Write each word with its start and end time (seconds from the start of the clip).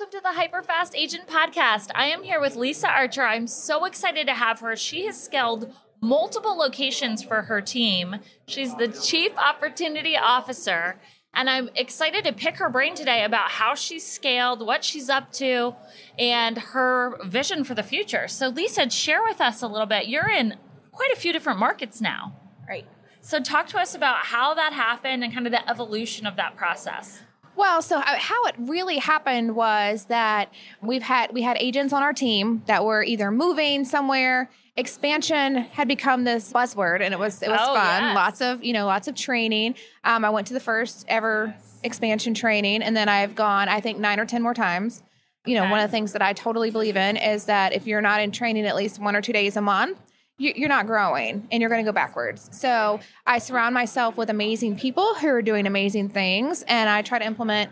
Welcome 0.00 0.18
to 0.18 0.22
the 0.22 0.40
Hyperfast 0.40 0.96
Agent 0.96 1.26
Podcast. 1.26 1.90
I 1.94 2.06
am 2.06 2.22
here 2.22 2.40
with 2.40 2.56
Lisa 2.56 2.88
Archer. 2.88 3.22
I'm 3.22 3.46
so 3.46 3.84
excited 3.84 4.28
to 4.28 4.32
have 4.32 4.58
her. 4.60 4.74
She 4.74 5.04
has 5.04 5.22
scaled 5.22 5.74
multiple 6.00 6.56
locations 6.56 7.22
for 7.22 7.42
her 7.42 7.60
team. 7.60 8.16
She's 8.46 8.74
the 8.76 8.88
Chief 8.88 9.36
Opportunity 9.36 10.16
Officer. 10.16 10.98
And 11.34 11.50
I'm 11.50 11.68
excited 11.74 12.24
to 12.24 12.32
pick 12.32 12.56
her 12.56 12.70
brain 12.70 12.94
today 12.94 13.24
about 13.24 13.50
how 13.50 13.74
she's 13.74 14.06
scaled, 14.06 14.64
what 14.66 14.84
she's 14.84 15.10
up 15.10 15.32
to, 15.32 15.74
and 16.18 16.56
her 16.56 17.18
vision 17.26 17.62
for 17.62 17.74
the 17.74 17.82
future. 17.82 18.26
So, 18.26 18.48
Lisa, 18.48 18.88
share 18.88 19.22
with 19.22 19.42
us 19.42 19.60
a 19.60 19.68
little 19.68 19.86
bit. 19.86 20.08
You're 20.08 20.30
in 20.30 20.56
quite 20.92 21.12
a 21.12 21.16
few 21.16 21.34
different 21.34 21.58
markets 21.58 22.00
now. 22.00 22.40
Right. 22.66 22.86
So, 23.20 23.38
talk 23.38 23.66
to 23.68 23.78
us 23.78 23.94
about 23.94 24.24
how 24.24 24.54
that 24.54 24.72
happened 24.72 25.24
and 25.24 25.34
kind 25.34 25.46
of 25.46 25.52
the 25.52 25.68
evolution 25.68 26.26
of 26.26 26.36
that 26.36 26.56
process. 26.56 27.20
Well, 27.60 27.82
so 27.82 27.98
uh, 27.98 28.02
how 28.16 28.42
it 28.46 28.54
really 28.58 28.96
happened 28.96 29.54
was 29.54 30.06
that 30.06 30.50
we've 30.80 31.02
had 31.02 31.30
we 31.34 31.42
had 31.42 31.58
agents 31.60 31.92
on 31.92 32.02
our 32.02 32.14
team 32.14 32.62
that 32.64 32.86
were 32.86 33.02
either 33.04 33.30
moving 33.30 33.84
somewhere. 33.84 34.48
Expansion 34.76 35.56
had 35.56 35.86
become 35.86 36.24
this 36.24 36.50
buzzword, 36.54 37.02
and 37.02 37.12
it 37.12 37.18
was 37.20 37.42
it 37.42 37.50
was 37.50 37.60
Oh, 37.62 37.74
fun. 37.74 38.02
yes. 38.02 38.16
Lots 38.16 38.40
of 38.40 38.64
you 38.64 38.72
know 38.72 38.86
lots 38.86 39.08
of 39.08 39.14
training. 39.14 39.74
Um, 40.04 40.24
I 40.24 40.30
went 40.30 40.46
to 40.46 40.54
the 40.54 40.60
first 40.60 41.04
ever 41.06 41.54
expansion 41.82 42.32
training, 42.32 42.82
and 42.82 42.96
then 42.96 43.10
I've 43.10 43.34
gone 43.34 43.68
I 43.68 43.80
think 43.80 43.98
nine 43.98 44.18
or 44.18 44.24
ten 44.24 44.40
more 44.42 44.54
times. 44.54 45.02
You 45.44 45.54
know, 45.56 45.62
Okay. 45.62 45.70
one 45.70 45.80
of 45.80 45.88
the 45.88 45.92
things 45.92 46.12
that 46.12 46.22
I 46.22 46.32
totally 46.32 46.70
believe 46.70 46.96
in 46.96 47.18
is 47.18 47.44
that 47.44 47.74
if 47.74 47.86
you're 47.86 48.00
not 48.00 48.22
in 48.22 48.30
training 48.32 48.64
at 48.64 48.74
least 48.74 48.98
one 49.00 49.14
or 49.14 49.20
two 49.20 49.34
days 49.34 49.56
a 49.58 49.60
month, 49.60 49.98
you're 50.40 50.68
not 50.70 50.86
growing 50.86 51.46
and 51.52 51.60
you're 51.60 51.68
going 51.68 51.84
to 51.84 51.88
go 51.88 51.92
backwards. 51.92 52.48
So 52.52 52.98
I 53.26 53.38
surround 53.38 53.74
myself 53.74 54.16
with 54.16 54.30
amazing 54.30 54.76
people 54.78 55.14
who 55.16 55.28
are 55.28 55.42
doing 55.42 55.66
amazing 55.66 56.08
things, 56.08 56.62
and 56.66 56.88
I 56.88 57.02
try 57.02 57.18
to 57.18 57.26
implement. 57.26 57.70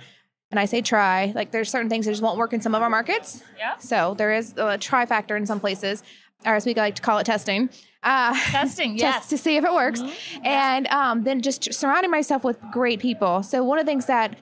And 0.50 0.58
I 0.58 0.64
say 0.64 0.80
try, 0.80 1.30
like 1.34 1.50
there's 1.50 1.70
certain 1.70 1.90
things 1.90 2.06
that 2.06 2.12
just 2.12 2.22
won't 2.22 2.38
work 2.38 2.54
in 2.54 2.62
some 2.62 2.74
of 2.74 2.80
our 2.80 2.88
markets. 2.88 3.42
Yeah. 3.58 3.76
So 3.76 4.14
there 4.16 4.32
is 4.32 4.54
a 4.56 4.78
try 4.78 5.04
factor 5.04 5.36
in 5.36 5.44
some 5.44 5.60
places, 5.60 6.02
or 6.46 6.54
as 6.54 6.64
we 6.64 6.72
like 6.74 6.94
to 6.96 7.02
call 7.02 7.18
it, 7.18 7.24
testing. 7.24 7.68
Uh, 8.02 8.32
Testing, 8.46 8.92
just 8.96 9.02
yes. 9.02 9.28
to 9.28 9.36
see 9.36 9.56
if 9.56 9.64
it 9.64 9.72
works. 9.72 10.00
And 10.44 10.86
um, 10.88 11.24
then 11.24 11.42
just 11.42 11.74
surrounding 11.74 12.10
myself 12.10 12.44
with 12.44 12.58
great 12.72 12.98
people. 13.00 13.42
So 13.42 13.62
one 13.62 13.78
of 13.78 13.84
the 13.84 13.90
things 13.90 14.06
that 14.06 14.38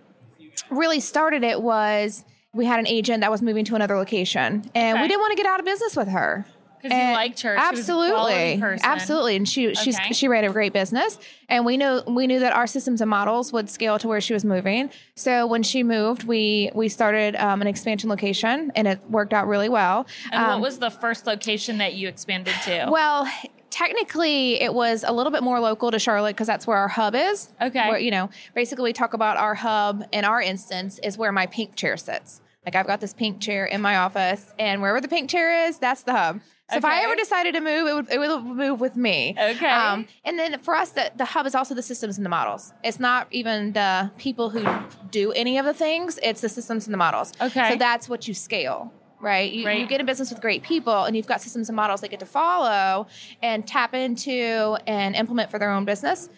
really 0.70 1.00
started 1.00 1.42
it 1.42 1.60
was 1.62 2.24
we 2.52 2.66
had 2.66 2.78
an 2.78 2.86
agent 2.86 3.22
that 3.22 3.30
was 3.30 3.42
moving 3.42 3.64
to 3.64 3.74
another 3.74 3.96
location, 3.96 4.70
and 4.74 4.96
Okay. 4.98 5.02
we 5.02 5.08
didn't 5.08 5.20
want 5.20 5.32
to 5.32 5.36
get 5.36 5.46
out 5.46 5.58
of 5.58 5.66
business 5.66 5.96
with 5.96 6.08
her. 6.08 6.46
'Cause 6.82 6.90
you 6.92 7.12
liked 7.12 7.40
her. 7.42 7.56
Absolutely, 7.56 8.62
absolutely, 8.82 9.36
and 9.36 9.48
she 9.48 9.74
she's 9.74 9.98
Okay. 9.98 10.12
she 10.12 10.28
ran 10.28 10.44
a 10.44 10.50
great 10.50 10.72
business, 10.72 11.18
and 11.48 11.64
we 11.64 11.76
know 11.76 12.02
we 12.06 12.26
knew 12.26 12.38
that 12.40 12.52
our 12.52 12.66
systems 12.66 13.00
and 13.00 13.10
models 13.10 13.52
would 13.52 13.68
scale 13.70 13.98
to 13.98 14.06
where 14.08 14.20
she 14.20 14.32
was 14.34 14.44
moving. 14.44 14.90
So 15.14 15.46
when 15.46 15.62
she 15.62 15.82
moved, 15.82 16.24
we 16.24 16.70
we 16.74 16.88
started 16.88 17.34
um, 17.36 17.60
an 17.60 17.66
expansion 17.66 18.08
location, 18.10 18.70
and 18.76 18.86
it 18.86 19.00
worked 19.10 19.32
out 19.32 19.48
really 19.48 19.68
well. 19.68 20.06
And 20.32 20.40
Um, 20.42 20.48
what 20.48 20.60
was 20.60 20.78
the 20.78 20.90
first 20.90 21.26
location 21.26 21.78
that 21.78 21.94
you 21.94 22.08
expanded 22.08 22.54
to? 22.64 22.86
well, 22.90 23.26
technically, 23.70 24.60
it 24.60 24.72
was 24.72 25.04
a 25.06 25.12
little 25.12 25.32
bit 25.32 25.42
more 25.42 25.60
local 25.60 25.90
to 25.90 25.98
Charlotte 25.98 26.34
because 26.34 26.46
that's 26.46 26.66
where 26.66 26.76
our 26.78 26.88
hub 26.88 27.14
is. 27.14 27.50
Okay. 27.60 27.88
Where, 27.88 27.98
you 27.98 28.10
know, 28.10 28.30
basically, 28.54 28.84
we 28.84 28.92
talk 28.92 29.12
about 29.14 29.36
our 29.36 29.54
hub 29.54 30.04
in 30.12 30.24
our 30.24 30.40
instance 30.40 30.98
is 31.02 31.18
where 31.18 31.32
my 31.32 31.46
pink 31.46 31.74
chair 31.76 31.96
sits. 31.96 32.40
Like, 32.64 32.74
I've 32.74 32.86
got 32.86 33.00
this 33.00 33.14
pink 33.14 33.40
chair 33.40 33.64
in 33.66 33.80
my 33.80 33.96
office, 33.96 34.52
and 34.58 34.80
wherever 34.82 35.00
the 35.00 35.06
pink 35.08 35.30
chair 35.30 35.66
is, 35.68 35.78
that's 35.78 36.02
the 36.02 36.12
hub. 36.12 36.40
So 36.70 36.78
if 36.78 36.84
I 36.84 37.02
ever 37.04 37.14
decided 37.14 37.54
to 37.54 37.60
move, 37.60 37.86
it 37.86 37.94
would, 37.94 38.10
it 38.10 38.18
would 38.18 38.44
move 38.44 38.80
with 38.80 38.96
me. 38.96 39.36
Um, 39.38 39.46
Okay. 39.56 40.06
and 40.24 40.36
then 40.38 40.58
for 40.60 40.74
us, 40.74 40.90
the, 40.90 41.12
the 41.16 41.24
hub 41.24 41.46
is 41.46 41.54
also 41.54 41.74
the 41.74 41.82
systems 41.82 42.16
and 42.18 42.24
the 42.26 42.30
models. 42.30 42.72
It's 42.82 42.98
not 42.98 43.28
even 43.30 43.72
the 43.72 44.10
people 44.18 44.50
who 44.50 44.66
do 45.10 45.30
any 45.32 45.58
of 45.58 45.64
the 45.64 45.74
things, 45.74 46.18
it's 46.24 46.40
the 46.40 46.48
systems 46.48 46.86
and 46.88 46.92
the 46.92 46.98
models. 46.98 47.32
Okay. 47.40 47.70
So 47.70 47.76
that's 47.76 48.08
what 48.08 48.26
you 48.26 48.34
scale. 48.34 48.92
Right? 49.20 49.50
You, 49.50 49.66
Right. 49.66 49.78
you 49.80 49.86
get 49.86 50.00
in 50.00 50.06
business 50.06 50.30
with 50.30 50.40
great 50.42 50.62
people 50.62 51.04
and 51.04 51.16
you've 51.16 51.26
got 51.26 51.40
systems 51.40 51.68
and 51.68 51.76
models 51.76 52.00
they 52.00 52.08
get 52.08 52.20
to 52.20 52.26
follow 52.26 53.06
and 53.42 53.66
tap 53.66 53.94
into 53.94 54.76
and 54.86 55.14
implement 55.14 55.50
for 55.50 55.58
their 55.58 55.70
own 55.70 55.84
business. 55.84 56.28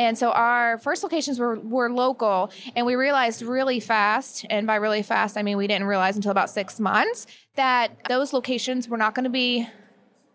And 0.00 0.16
so 0.16 0.30
our 0.30 0.78
first 0.78 1.02
locations 1.02 1.38
were, 1.38 1.60
were 1.60 1.92
local, 1.92 2.50
and 2.74 2.86
we 2.86 2.94
realized 2.94 3.42
really 3.42 3.80
fast, 3.80 4.46
and 4.48 4.66
by 4.66 4.76
really 4.76 5.02
fast, 5.02 5.36
I 5.36 5.42
mean 5.42 5.58
we 5.58 5.66
didn't 5.66 5.86
realize 5.86 6.16
until 6.16 6.30
about 6.30 6.48
six 6.48 6.80
months, 6.80 7.26
that 7.56 7.90
those 8.08 8.32
locations 8.32 8.88
were 8.88 8.96
not 8.96 9.14
going 9.14 9.24
to 9.24 9.30
be 9.30 9.68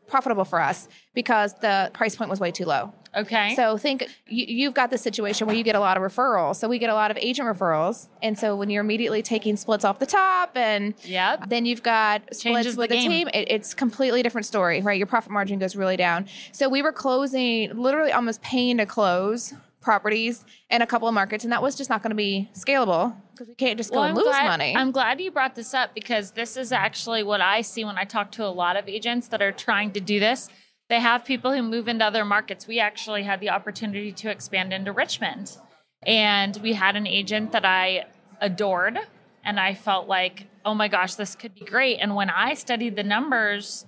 profitable 0.07 0.45
for 0.45 0.59
us 0.61 0.87
because 1.13 1.53
the 1.61 1.89
price 1.93 2.15
point 2.15 2.29
was 2.29 2.39
way 2.39 2.51
too 2.51 2.65
low. 2.65 2.93
okay. 3.15 3.55
So 3.55 3.77
think 3.77 4.03
you, 4.27 4.45
you've 4.47 4.73
got 4.73 4.89
the 4.89 4.97
situation 4.97 5.47
where 5.47 5.55
you 5.55 5.63
get 5.63 5.75
a 5.75 5.79
lot 5.79 5.95
of 5.97 6.03
referrals. 6.03 6.57
So 6.57 6.67
we 6.67 6.77
get 6.79 6.89
a 6.89 6.93
lot 6.93 7.11
of 7.11 7.17
agent 7.17 7.47
referrals, 7.47 8.07
and 8.21 8.37
so 8.37 8.55
when 8.55 8.69
you're 8.69 8.81
immediately 8.81 9.21
taking 9.21 9.55
splits 9.55 9.85
off 9.85 9.99
the 9.99 10.05
top, 10.05 10.55
and 10.55 10.93
Yep. 11.03 11.49
then 11.49 11.65
you've 11.65 11.83
got 11.83 12.21
Changes 12.27 12.39
splits 12.41 12.73
the 12.75 12.79
with 12.79 12.89
the, 12.89 12.95
game. 12.97 13.09
team. 13.11 13.27
It, 13.33 13.47
it's 13.49 13.73
completely 13.73 14.21
different 14.23 14.45
story, 14.45 14.81
right? 14.81 14.97
Your 14.97 15.07
profit 15.07 15.31
margin 15.31 15.59
goes 15.59 15.75
really 15.75 15.97
down. 15.97 16.27
So 16.51 16.67
we 16.69 16.81
were 16.81 16.91
closing, 16.91 17.75
literally 17.75 18.11
almost 18.11 18.41
paying 18.41 18.77
to 18.77 18.85
close 18.85 19.53
properties 19.85 20.43
in 20.69 20.81
a 20.81 20.87
couple 20.87 21.07
of 21.07 21.13
markets, 21.13 21.45
and 21.45 21.53
that 21.53 21.61
was 21.61 21.75
just 21.75 21.89
not 21.89 22.01
going 22.03 22.09
to 22.09 22.15
be 22.15 22.49
scalable 22.53 23.15
because 23.31 23.47
we 23.47 23.55
can't 23.55 23.77
just 23.77 23.93
go 23.93 24.01
and 24.01 24.17
lose 24.17 24.25
glad, 24.25 24.47
money. 24.47 24.75
I'm 24.75 24.91
glad 24.91 25.21
you 25.21 25.31
brought 25.31 25.55
this 25.55 25.73
up 25.73 25.93
because 25.93 26.31
this 26.31 26.57
is 26.57 26.73
actually 26.73 27.23
what 27.23 27.39
I 27.39 27.61
see 27.61 27.85
when 27.85 27.97
I 27.97 28.03
talk 28.03 28.31
to 28.33 28.43
a 28.43 28.49
lot 28.49 28.75
of 28.75 28.89
agents 28.89 29.29
that 29.29 29.41
are 29.41 29.51
trying 29.53 29.91
to 29.91 30.01
do 30.01 30.19
this. 30.19 30.49
They 30.89 30.99
have 30.99 31.23
people 31.23 31.53
who 31.53 31.61
move 31.61 31.87
into 31.87 32.03
other 32.03 32.25
markets. 32.25 32.67
We 32.67 32.79
actually 32.79 33.23
had 33.23 33.39
the 33.39 33.49
opportunity 33.49 34.11
to 34.11 34.29
expand 34.29 34.73
into 34.73 34.91
Richmond. 34.91 35.57
And 36.05 36.57
we 36.61 36.73
had 36.73 36.95
an 36.95 37.07
agent 37.07 37.51
that 37.53 37.65
I 37.65 38.05
adored. 38.41 38.99
And 39.43 39.59
I 39.59 39.73
felt 39.75 40.07
like, 40.07 40.47
oh 40.63 40.73
my 40.73 40.87
gosh, 40.87 41.15
this 41.15 41.35
could 41.35 41.53
be 41.53 41.65
great. 41.65 41.97
And 41.97 42.15
when 42.15 42.29
I 42.29 42.55
studied 42.55 42.95
the 42.95 43.03
numbers, 43.03 43.85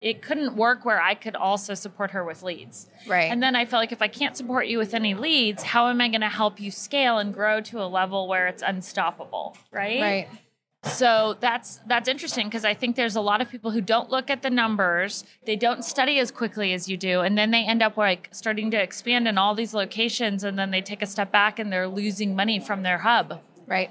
it 0.00 0.22
couldn't 0.22 0.54
work 0.54 0.84
where 0.84 1.00
I 1.00 1.14
could 1.14 1.34
also 1.34 1.74
support 1.74 2.12
her 2.12 2.24
with 2.24 2.42
leads. 2.42 2.88
Right. 3.06 3.30
And 3.30 3.42
then 3.42 3.56
I 3.56 3.64
felt 3.64 3.80
like 3.80 3.92
if 3.92 4.02
I 4.02 4.08
can't 4.08 4.36
support 4.36 4.68
you 4.68 4.78
with 4.78 4.94
any 4.94 5.14
leads, 5.14 5.62
how 5.62 5.88
am 5.88 6.00
I 6.00 6.08
going 6.08 6.20
to 6.20 6.28
help 6.28 6.60
you 6.60 6.70
scale 6.70 7.18
and 7.18 7.34
grow 7.34 7.60
to 7.62 7.82
a 7.82 7.86
level 7.86 8.28
where 8.28 8.46
it's 8.46 8.62
unstoppable? 8.62 9.56
Right. 9.72 10.00
right. 10.00 10.28
So 10.84 11.36
that's 11.40 11.80
that's 11.88 12.08
interesting 12.08 12.46
because 12.46 12.64
I 12.64 12.72
think 12.72 12.94
there's 12.94 13.16
a 13.16 13.20
lot 13.20 13.40
of 13.40 13.50
people 13.50 13.72
who 13.72 13.80
don't 13.80 14.10
look 14.10 14.30
at 14.30 14.42
the 14.42 14.50
numbers, 14.50 15.24
they 15.44 15.56
don't 15.56 15.84
study 15.84 16.20
as 16.20 16.30
quickly 16.30 16.72
as 16.72 16.88
you 16.88 16.96
do, 16.96 17.20
and 17.20 17.36
then 17.36 17.50
they 17.50 17.64
end 17.64 17.82
up 17.82 17.96
like 17.96 18.28
starting 18.30 18.70
to 18.70 18.80
expand 18.80 19.26
in 19.26 19.38
all 19.38 19.56
these 19.56 19.74
locations, 19.74 20.44
and 20.44 20.56
then 20.56 20.70
they 20.70 20.80
take 20.80 21.02
a 21.02 21.06
step 21.06 21.32
back 21.32 21.58
and 21.58 21.72
they're 21.72 21.88
losing 21.88 22.36
money 22.36 22.60
from 22.60 22.84
their 22.84 22.98
hub. 22.98 23.40
Right. 23.66 23.90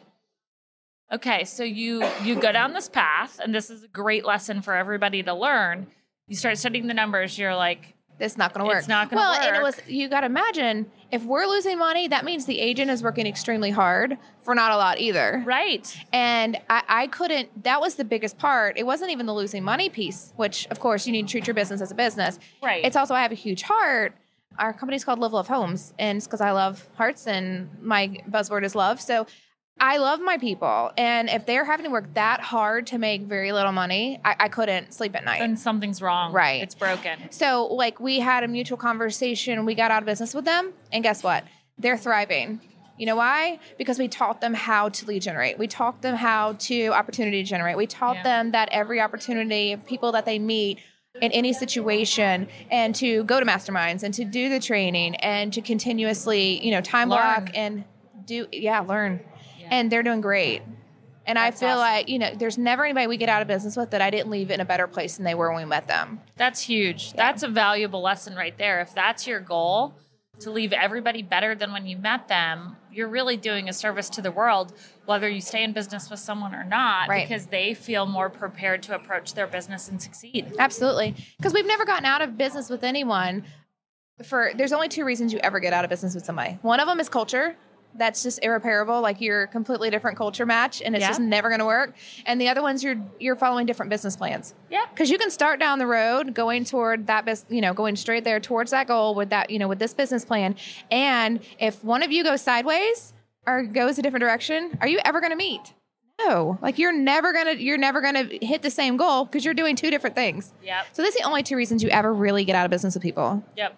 Okay, 1.12 1.45
so 1.45 1.63
you 1.63 2.03
you 2.23 2.35
go 2.35 2.51
down 2.51 2.73
this 2.73 2.90
path, 2.90 3.40
and 3.41 3.56
this 3.56 3.69
is 3.69 3.84
a 3.84 3.88
great 3.88 4.25
lesson 4.25 4.62
for 4.62 4.75
everybody 4.75 5.23
to 5.23 5.34
learn. 5.34 5.88
You 6.28 6.35
start 6.35 6.57
studying 6.57 6.88
the 6.88 6.94
numbers. 6.94 7.38
You're 7.38 7.56
like, 7.56 7.95
It's 8.19 8.38
not 8.38 8.53
going 8.53 8.66
to 8.66 8.68
work. 8.68 8.79
It's 8.79 8.90
not 8.90 9.09
gonna 9.09 9.22
well, 9.22 9.34
and 9.34 9.56
it 9.56 9.63
was 9.63 9.79
you 9.88 10.09
got 10.09 10.22
to 10.22 10.25
imagine 10.25 10.91
if 11.09 11.23
we're 11.23 11.45
losing 11.45 11.78
money, 11.78 12.09
that 12.09 12.25
means 12.25 12.45
the 12.45 12.59
agent 12.59 12.91
is 12.91 13.01
working 13.01 13.25
extremely 13.25 13.72
hard 13.72 14.18
for 14.42 14.54
not 14.54 14.74
a 14.74 14.75
lot 14.75 15.00
either. 15.00 15.42
right, 15.45 15.98
And 16.12 16.57
I, 16.69 16.83
I 16.89 17.07
couldn't. 17.07 17.63
That 17.63 17.80
was 17.80 17.95
the 17.95 18.03
biggest 18.03 18.38
part. 18.38 18.77
It 18.77 18.86
wasn't 18.86 19.12
even 19.12 19.25
the 19.25 19.33
losing 19.33 19.63
money 19.63 19.88
piece, 19.88 20.33
which 20.36 20.68
of 20.68 20.81
course 20.81 21.07
you 21.07 21.13
need 21.13 21.27
to 21.27 21.31
treat 21.31 21.48
your 21.48 21.53
business 21.53 21.80
as 21.80 21.92
a 21.92 21.95
business. 21.95 22.38
Right. 22.62 22.83
It's 22.83 22.98
also 22.98 23.13
I 23.13 23.21
have 23.21 23.31
a 23.31 23.36
huge 23.36 23.62
heart. 23.62 24.13
Our 24.60 24.74
company's 24.74 25.06
called 25.06 25.19
Live 25.19 25.31
Love 25.31 25.48
Homes, 25.48 25.94
and 25.98 26.18
it's 26.18 26.27
because 26.27 26.42
I 26.42 26.51
love 26.51 26.86
hearts, 26.95 27.27
and 27.27 27.69
my 27.81 28.18
buzzword 28.30 28.63
is 28.65 28.75
love. 28.75 29.00
So 29.00 29.27
I 29.79 29.97
love 29.97 30.19
my 30.19 30.38
people, 30.38 30.91
and 30.97 31.29
if 31.29 31.45
they're 31.45 31.63
having 31.65 31.85
to 31.85 31.91
work 31.91 32.13
that 32.15 32.41
hard 32.41 32.88
to 32.88 32.97
make 32.97 33.21
very 33.24 33.51
little 33.51 33.71
money, 33.71 34.19
I, 34.25 34.35
I 34.39 34.50
couldn't 34.50 34.94
sleep 34.94 35.15
at 35.15 35.24
night. 35.24 35.39
then 35.39 35.56
something's 35.56 36.01
wrong. 36.01 36.33
Right. 36.33 36.63
it's 36.63 36.74
broken. 36.74 37.31
So, 37.31 37.68
like, 37.68 38.00
we 38.00 38.19
had 38.19 38.44
a 38.44 38.47
mutual 38.47 38.77
conversation. 38.77 39.65
We 39.65 39.75
got 39.75 39.91
out 39.91 40.01
of 40.01 40.07
business 40.07 40.33
with 40.33 40.45
them, 40.45 40.74
and 40.91 41.03
guess 41.03 41.21
what? 41.24 41.44
They're 41.77 41.97
thriving. 41.97 42.59
You 42.97 43.06
know 43.06 43.15
why? 43.15 43.59
Because 43.77 44.00
we 44.00 44.07
taught 44.07 44.41
them 44.41 44.56
how 44.56 44.89
to 44.89 45.06
lead 45.06 45.21
generate. 45.21 45.59
We 45.59 45.68
taught 45.68 46.01
them 46.01 46.15
how 46.15 46.53
to 46.53 46.88
opportunity 46.88 47.44
generate. 47.44 47.77
We 47.77 47.85
taught 47.85 48.15
Yeah. 48.18 48.24
them 48.24 48.51
that 48.51 48.69
every 48.71 49.00
opportunity, 49.00 49.75
people 49.85 50.12
that 50.13 50.25
they 50.25 50.39
meet 50.39 50.79
in 51.21 51.31
any 51.31 51.53
situation, 51.53 52.47
and 52.71 52.95
to 52.95 53.24
go 53.25 53.39
to 53.39 53.45
masterminds 53.45 54.01
and 54.01 54.12
to 54.15 54.25
do 54.25 54.50
the 54.50 54.59
training 54.59 55.15
and 55.18 55.53
to 55.53 55.62
continuously, 55.62 56.63
you 56.65 56.71
know, 56.71 56.81
time 56.81 57.09
Learn. 57.09 57.19
block 57.19 57.50
and 57.53 57.83
do 58.25 58.47
yeah, 58.51 58.79
learn. 58.79 59.19
Yeah. 59.69 59.78
And 59.78 59.92
they're 59.92 60.04
doing 60.04 60.22
great. 60.22 60.62
And 61.25 61.36
That's 61.38 61.58
I 61.58 61.60
feel 61.60 61.69
awesome. 61.78 61.80
like, 61.80 62.10
you 62.10 62.19
know, 62.19 62.34
there's 62.36 62.58
never 62.58 62.86
anybody 62.86 63.08
we 63.08 63.18
get 63.18 63.28
out 63.28 63.42
of 63.42 63.48
business 63.50 63.75
with 63.75 63.92
that 63.92 64.02
I 64.02 64.10
didn't 64.10 64.30
leave 64.31 64.50
in 64.50 64.62
a 64.62 64.66
better 64.66 64.88
place 64.88 65.18
than 65.18 65.25
they 65.25 65.36
were 65.36 65.52
when 65.52 65.64
we 65.64 65.69
met 65.69 65.88
them. 65.88 66.22
That's 66.38 66.62
huge. 66.62 67.12
That's 67.14 67.44
a 67.44 67.50
valuable 67.50 68.02
lesson 68.02 68.34
right 68.36 68.58
there. 68.58 68.80
If 68.80 68.96
that's 68.96 69.28
your 69.28 69.42
goal, 69.42 69.94
to 70.40 70.52
leave 70.52 70.72
everybody 70.72 71.24
better 71.24 71.56
than 71.56 71.74
when 71.74 71.86
you 71.88 71.98
met 71.98 72.28
them, 72.28 72.78
you're 72.92 73.08
really 73.10 73.36
doing 73.38 73.68
a 73.69 73.74
service 73.74 74.08
to 74.12 74.22
the 74.22 74.31
world, 74.31 74.72
whether 75.06 75.28
you 75.28 75.42
stay 75.42 75.64
in 75.64 75.74
business 75.74 76.10
with 76.10 76.20
someone 76.20 76.54
or 76.56 76.63
not, 76.63 77.10
Right. 77.10 77.28
because 77.28 77.48
they 77.48 77.74
feel 77.74 78.06
more 78.06 78.30
prepared 78.30 78.84
to 78.84 78.96
approach 78.96 79.34
their 79.34 79.48
business 79.48 79.90
and 79.90 80.02
succeed. 80.02 80.54
Absolutely. 80.60 81.16
Because 81.38 81.54
we've 81.54 81.66
never 81.68 81.86
gotten 81.86 82.06
out 82.06 82.22
of 82.22 82.38
business 82.38 82.70
with 82.70 82.84
anyone 82.84 83.46
for 84.24 84.52
there's 84.56 84.74
only 84.74 84.88
two 84.90 85.04
reasons 85.06 85.31
you 85.34 85.40
ever 85.40 85.60
get 85.60 85.74
out 85.74 85.84
of 85.84 85.90
business 85.90 86.16
with 86.16 86.25
somebody. 86.25 86.58
One 86.62 86.80
of 86.80 86.88
them 86.88 87.00
is 87.00 87.10
culture. 87.10 87.56
That's 87.98 88.22
just 88.24 88.40
irreparable. 88.44 89.02
Like 89.02 89.20
you're 89.22 89.44
a 89.44 89.48
completely 89.48 89.90
different 89.90 90.18
culture 90.18 90.46
match 90.46 90.82
and 90.82 90.96
it's 90.96 91.02
Yeah. 91.02 91.08
just 91.10 91.20
never 91.20 91.50
gonna 91.50 91.66
work. 91.66 91.96
And 92.26 92.40
the 92.40 92.48
other 92.50 92.62
one's 92.62 92.84
you're 92.84 92.98
you're 93.20 93.36
following 93.36 93.66
different 93.66 93.90
business 93.90 94.16
plans. 94.16 94.54
Yeah. 94.70 94.86
Because 94.94 95.10
you 95.10 95.18
can 95.18 95.32
start 95.32 95.60
down 95.60 95.80
the 95.80 95.88
road 95.88 96.34
going 96.34 96.64
toward 96.64 97.08
that 97.08 97.26
bus 97.26 97.46
you 97.50 97.62
know, 97.62 97.74
going 97.74 97.96
straight 97.96 98.24
there 98.24 98.40
towards 98.40 98.72
that 98.72 98.88
goal 98.88 99.16
with 99.16 99.30
that, 99.32 99.50
you 99.50 99.60
know, 99.60 99.68
with 99.68 99.80
this 99.80 99.94
business 99.94 100.24
plan. 100.26 100.56
And 100.92 101.40
if 101.60 101.84
one 101.84 102.04
of 102.04 102.12
you 102.12 102.24
goes 102.24 102.42
sideways 102.42 103.14
or 103.46 103.64
goes 103.64 103.98
a 103.98 104.02
different 104.02 104.22
direction, 104.22 104.78
are 104.82 104.88
you 104.88 105.00
ever 105.04 105.20
gonna 105.22 105.36
meet? 105.36 105.74
No. 106.20 106.58
Like 106.62 106.78
you're 106.80 106.92
never 106.94 107.32
gonna 107.34 107.54
you're 107.54 107.78
never 107.78 108.02
gonna 108.02 108.24
hit 108.42 108.62
the 108.62 108.72
same 108.72 108.98
goal 108.98 109.26
because 109.26 109.46
you're 109.46 109.54
doing 109.54 109.76
two 109.76 109.90
different 109.92 110.16
things. 110.16 110.52
Yep. 110.64 110.88
So 110.94 111.02
that's 111.04 111.16
the 111.16 111.24
only 111.24 111.44
two 111.44 111.56
reasons 111.56 111.84
you 111.84 111.90
ever 111.90 112.14
really 112.14 112.44
get 112.46 112.56
out 112.56 112.66
of 112.66 112.72
business 112.72 112.94
with 112.96 113.04
people. 113.04 113.44
Yep. 113.56 113.76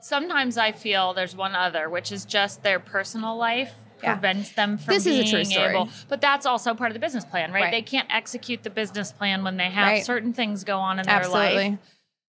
Sometimes 0.00 0.56
I 0.58 0.72
feel 0.72 1.14
there's 1.14 1.36
one 1.36 1.54
other, 1.54 1.88
which 1.88 2.12
is 2.12 2.24
just 2.24 2.62
their 2.62 2.80
personal 2.80 3.36
life 3.36 3.72
Yeah. 4.02 4.14
prevents 4.14 4.52
them 4.52 4.78
from 4.78 4.94
This 4.94 5.04
is 5.06 5.18
a 5.28 5.30
true 5.30 5.44
story. 5.44 5.70
able. 5.74 5.88
But 6.08 6.20
that's 6.22 6.46
also 6.46 6.72
part 6.74 6.90
of 6.90 6.94
the 6.94 7.00
business 7.00 7.24
plan, 7.24 7.52
right? 7.52 7.64
Right. 7.64 7.70
They 7.70 7.82
can't 7.82 8.08
execute 8.10 8.62
the 8.62 8.70
business 8.70 9.12
plan 9.12 9.44
when 9.44 9.56
they 9.58 9.68
have 9.70 9.88
Right. 9.88 10.04
certain 10.04 10.32
things 10.32 10.64
go 10.64 10.78
on 10.78 10.98
in 10.98 11.04
their 11.06 11.16
Absolutely. 11.16 11.70
life 11.70 11.78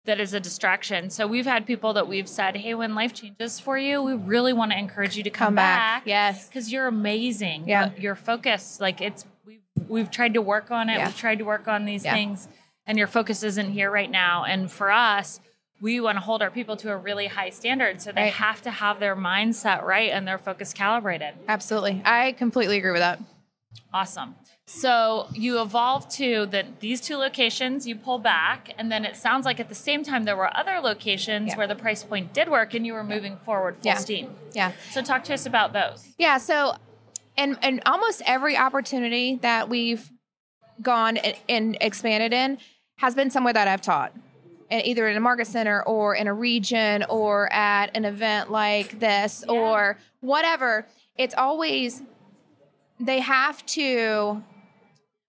that 0.06 0.20
is 0.20 0.36
a 0.36 0.40
distraction. 0.40 1.10
So 1.10 1.26
we've 1.26 1.48
had 1.48 1.66
people 1.66 1.94
that 1.94 2.08
we've 2.08 2.30
said, 2.30 2.58
"Hey, 2.58 2.76
when 2.76 2.94
life 2.94 3.16
changes 3.16 3.60
for 3.60 3.76
you, 3.80 4.04
we 4.04 4.14
really 4.14 4.54
want 4.54 4.72
to 4.74 4.78
encourage 4.78 5.18
you 5.18 5.24
to 5.24 5.32
come, 5.32 5.48
Come 5.48 5.56
back. 5.56 6.04
Yes. 6.06 6.48
because 6.48 6.72
you're 6.72 6.86
amazing. 6.86 7.68
Yeah. 7.68 7.90
Your 7.98 8.14
focus, 8.16 8.80
like 8.80 9.02
it's 9.02 9.26
we've 9.44 9.62
we've 9.88 10.12
tried 10.12 10.36
to 10.36 10.42
work 10.44 10.70
on 10.70 10.90
it. 10.90 10.98
Yeah. 11.00 11.06
We've 11.08 11.18
tried 11.18 11.40
to 11.40 11.46
work 11.46 11.68
on 11.68 11.86
these 11.86 12.06
Yeah. 12.06 12.14
things, 12.14 12.48
and 12.86 13.00
your 13.00 13.08
focus 13.08 13.42
isn't 13.42 13.72
here 13.72 13.90
right 13.90 14.12
now. 14.12 14.44
And 14.44 14.72
for 14.72 14.92
us, 14.92 15.40
we 15.82 16.00
want 16.00 16.16
to 16.18 16.22
hold 16.22 16.42
our 16.42 16.50
people 16.50 16.78
to 16.78 16.92
a 16.92 16.98
really 16.98 17.28
high 17.28 17.50
standard, 17.50 18.02
so 18.02 18.12
they 18.12 18.22
Right. 18.24 18.34
have 18.34 18.62
to 18.64 18.72
have 18.72 19.00
their 19.00 19.16
mindset 19.16 19.84
right 19.84 20.10
and 20.12 20.28
their 20.28 20.38
focus 20.38 20.74
calibrated. 20.74 21.34
Absolutely. 21.48 22.02
I 22.06 22.32
completely 22.34 22.78
agree 22.78 22.92
with 22.92 23.02
that. 23.02 23.20
Awesome. 23.94 24.36
So 24.68 25.28
you 25.32 25.62
evolved 25.62 26.10
to 26.12 26.48
that 26.48 26.80
these 26.80 27.00
two 27.00 27.18
locations 27.18 27.86
you 27.86 27.96
pull 27.96 28.18
back, 28.18 28.74
and 28.80 28.92
then 28.92 29.06
it 29.06 29.16
sounds 29.16 29.46
like 29.46 29.60
at 29.60 29.70
the 29.70 29.76
same 29.76 30.02
time 30.04 30.24
there 30.24 30.36
were 30.36 30.56
other 30.58 30.80
locations 30.80 31.50
Yeah. 31.50 31.58
where 31.58 31.68
the 31.68 31.76
price 31.76 32.04
point 32.04 32.34
did 32.34 32.50
work, 32.50 32.74
and 32.74 32.86
you 32.86 32.94
were 32.94 33.04
moving 33.04 33.38
forward 33.46 33.76
full 33.76 33.86
Yeah. 33.86 33.98
steam. 33.98 34.36
Yeah. 34.54 34.72
So 34.92 35.02
talk 35.04 35.24
to 35.26 35.34
us 35.36 35.46
about 35.46 35.74
those. 35.74 36.08
Yeah. 36.18 36.38
So, 36.40 36.76
and 37.38 37.60
and 37.62 37.82
almost 37.86 38.24
every 38.26 38.58
opportunity 38.58 39.36
that 39.44 39.70
we've 39.70 40.10
gone 40.82 41.18
and, 41.18 41.36
and 41.48 41.78
expanded 41.80 42.34
in 42.34 42.58
has 42.98 43.14
been 43.14 43.30
somewhere 43.30 43.54
that 43.54 43.68
I've 43.68 43.82
taught, 43.82 44.14
either 44.72 45.08
in 45.08 45.16
a 45.18 45.20
market 45.20 45.48
center 45.48 45.84
or 45.84 46.16
in 46.16 46.28
a 46.28 46.34
region 46.34 47.04
or 47.10 47.52
at 47.54 47.96
an 47.96 48.06
event 48.06 48.52
like 48.52 49.00
this 49.00 49.44
Yeah. 49.48 49.54
or 49.56 49.98
whatever. 50.22 50.88
It's 51.18 51.36
always 51.36 52.02
they 53.00 53.20
have 53.20 53.66
to. 53.68 54.42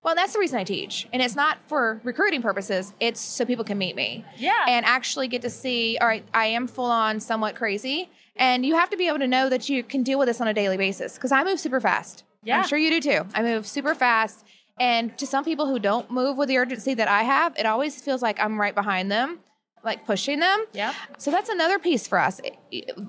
Well, 0.03 0.15
that's 0.15 0.35
the 0.35 0.38
reason 0.38 0.56
I 0.61 0.62
teach, 0.65 1.09
and 1.12 1.21
it's 1.21 1.35
not 1.35 1.59
for 1.67 2.00
recruiting 2.05 2.41
purposes. 2.41 2.94
It's 3.00 3.21
so 3.21 3.44
people 3.44 3.65
can 3.65 3.77
meet 3.77 3.97
me. 3.97 4.25
Yeah. 4.37 4.53
and 4.69 4.87
actually 4.87 5.27
get 5.27 5.43
to 5.43 5.50
see 5.50 5.99
all 6.00 6.06
right 6.06 6.25
i 6.33 6.47
am 6.47 6.67
full 6.69 6.85
on 6.85 7.19
somewhat 7.21 7.56
crazy 7.56 8.09
and 8.37 8.65
you 8.65 8.75
have 8.77 8.88
to 8.91 8.97
be 8.97 9.09
able 9.09 9.19
to 9.19 9.27
know 9.27 9.49
that 9.49 9.69
you 9.69 9.83
can 9.83 10.03
deal 10.05 10.19
with 10.19 10.29
this 10.29 10.41
on 10.41 10.47
a 10.47 10.55
daily 10.55 10.77
basis 10.77 11.15
because 11.15 11.33
i 11.33 11.43
move 11.43 11.59
super 11.59 11.81
fast 11.81 12.23
Yeah. 12.44 12.59
i'm 12.61 12.69
sure 12.69 12.79
you 12.79 12.91
do 12.91 13.00
too 13.00 13.27
i 13.35 13.43
move 13.43 13.67
super 13.67 13.94
fast 13.94 14.44
and 14.78 15.17
to 15.19 15.26
some 15.26 15.44
people 15.44 15.67
who 15.67 15.78
don't 15.78 16.11
move 16.11 16.37
with 16.37 16.49
the 16.49 16.58
urgency 16.58 16.94
that 16.94 17.08
i 17.08 17.23
have 17.23 17.55
it 17.58 17.67
always 17.67 18.00
feels 18.00 18.23
like 18.23 18.38
i'm 18.40 18.61
right 18.61 18.75
behind 18.75 19.11
them 19.11 19.38
like 19.87 20.05
pushing 20.05 20.40
them. 20.40 20.64
Yeah. 20.73 20.93
so 21.17 21.31
that's 21.31 21.49
another 21.49 21.78
piece 21.78 22.08
for 22.08 22.19
us. 22.19 22.40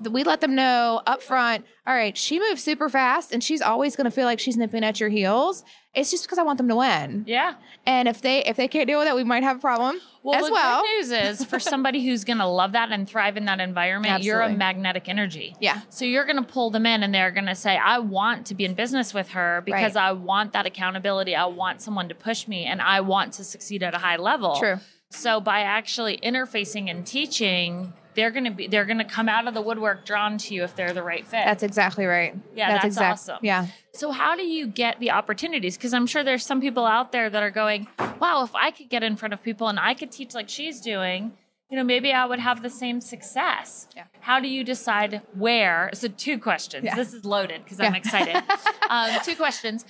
We 0.08 0.22
let 0.22 0.40
them 0.40 0.54
know 0.54 1.02
up 1.06 1.22
front 1.22 1.66
all 1.86 1.94
right 1.94 2.16
she 2.16 2.38
moves 2.38 2.62
super 2.62 2.88
fast 2.88 3.32
and 3.32 3.42
she's 3.42 3.60
always 3.60 3.96
going 3.96 4.04
to 4.04 4.10
feel 4.10 4.24
like 4.24 4.38
she's 4.38 4.56
nipping 4.56 4.84
at 4.84 5.00
your 5.00 5.08
heels 5.08 5.64
it's 5.98 6.10
just 6.10 6.24
because 6.24 6.38
i 6.38 6.42
want 6.42 6.56
them 6.58 6.68
to 6.68 6.76
win 6.76 7.24
Yeah. 7.26 7.54
and 7.86 8.08
if 8.08 8.22
they 8.22 8.44
if 8.44 8.56
they 8.56 8.68
can't 8.68 8.86
deal 8.86 8.98
with 8.98 9.08
it 9.08 9.14
we 9.14 9.24
might 9.24 9.42
have 9.42 9.56
a 9.58 9.60
problem 9.60 10.00
Well, 10.22 10.38
as 10.38 10.46
the 10.46 10.52
well 10.52 10.82
good 10.82 10.96
news 10.96 11.10
is 11.10 11.44
for 11.52 11.58
somebody 11.58 12.04
who's 12.06 12.24
going 12.24 12.38
to 12.38 12.46
love 12.46 12.72
that 12.72 12.90
and 12.92 13.08
thrive 13.08 13.36
in 13.36 13.44
that 13.46 13.60
environment, 13.60 14.22
you're 14.24 14.40
a 14.42 14.50
magnetic 14.50 15.08
energy. 15.08 15.54
Yeah. 15.60 15.80
So 15.88 16.04
you're 16.04 16.24
going 16.26 16.36
to 16.36 16.42
pull 16.42 16.70
them 16.70 16.84
in 16.86 17.02
and 17.02 17.14
they're 17.14 17.30
going 17.30 17.46
to 17.46 17.54
say, 17.54 17.76
I 17.78 17.98
want 18.00 18.46
to 18.48 18.54
be 18.54 18.64
in 18.64 18.74
business 18.74 19.14
with 19.14 19.28
her 19.30 19.62
because 19.64 19.94
Right. 19.94 20.08
I 20.08 20.12
want 20.12 20.52
that 20.52 20.66
accountability. 20.66 21.34
I 21.34 21.46
want 21.46 21.80
someone 21.80 22.08
to 22.08 22.14
push 22.14 22.46
me 22.48 22.64
and 22.66 22.82
I 22.82 23.00
want 23.00 23.32
to 23.34 23.44
succeed 23.44 23.82
at 23.82 23.94
a 23.94 23.98
high 23.98 24.16
level. 24.16 24.56
True. 24.58 24.78
So 25.10 25.40
by 25.40 25.60
actually 25.60 26.18
interfacing 26.18 26.90
and 26.90 27.06
teaching, 27.06 27.92
they're 28.18 28.32
going 28.32 28.44
to 28.46 28.50
be 28.50 28.66
they're 28.66 28.84
to 28.84 29.04
come 29.04 29.28
out 29.28 29.46
of 29.46 29.54
the 29.54 29.62
woodwork 29.62 30.04
drawn 30.04 30.38
to 30.38 30.52
you 30.52 30.64
if 30.64 30.74
they're 30.74 30.92
the 30.92 31.04
right 31.04 31.24
fit. 31.24 31.44
That's 31.44 31.62
exactly 31.62 32.04
right. 32.04 32.34
Yeah, 32.52 32.72
that's 32.72 32.86
exact- 32.86 33.12
awesome. 33.12 33.38
Yeah. 33.42 33.68
So 33.92 34.10
how 34.10 34.34
do 34.34 34.42
you 34.42 34.66
get 34.66 34.98
the 34.98 35.12
opportunities? 35.12 35.76
Because 35.76 35.94
I'm 35.94 36.04
sure 36.04 36.24
there's 36.24 36.44
some 36.44 36.60
people 36.60 36.84
out 36.84 37.12
there 37.12 37.30
that 37.30 37.42
are 37.44 37.50
going, 37.50 37.86
"Wow, 38.18 38.42
if 38.42 38.52
I 38.56 38.72
could 38.72 38.88
get 38.88 39.04
in 39.04 39.14
front 39.14 39.34
of 39.34 39.42
people 39.42 39.68
and 39.68 39.78
I 39.78 39.94
could 39.94 40.10
teach 40.10 40.34
like 40.34 40.48
she's 40.48 40.80
doing, 40.80 41.32
you 41.70 41.76
know, 41.76 41.84
maybe 41.84 42.12
I 42.12 42.26
would 42.26 42.40
have 42.40 42.60
the 42.60 42.70
same 42.70 43.00
success." 43.00 43.86
Yeah. 43.94 44.04
How 44.18 44.40
do 44.40 44.48
you 44.48 44.64
decide 44.64 45.22
where? 45.34 45.90
So 45.94 46.08
two 46.08 46.40
questions. 46.40 46.86
Yeah. 46.86 46.96
This 46.96 47.14
is 47.14 47.24
loaded 47.24 47.62
because 47.62 47.78
I'm 47.78 47.94
excited. 47.94 48.42
um, 48.90 49.10
two 49.24 49.36
questions. 49.36 49.84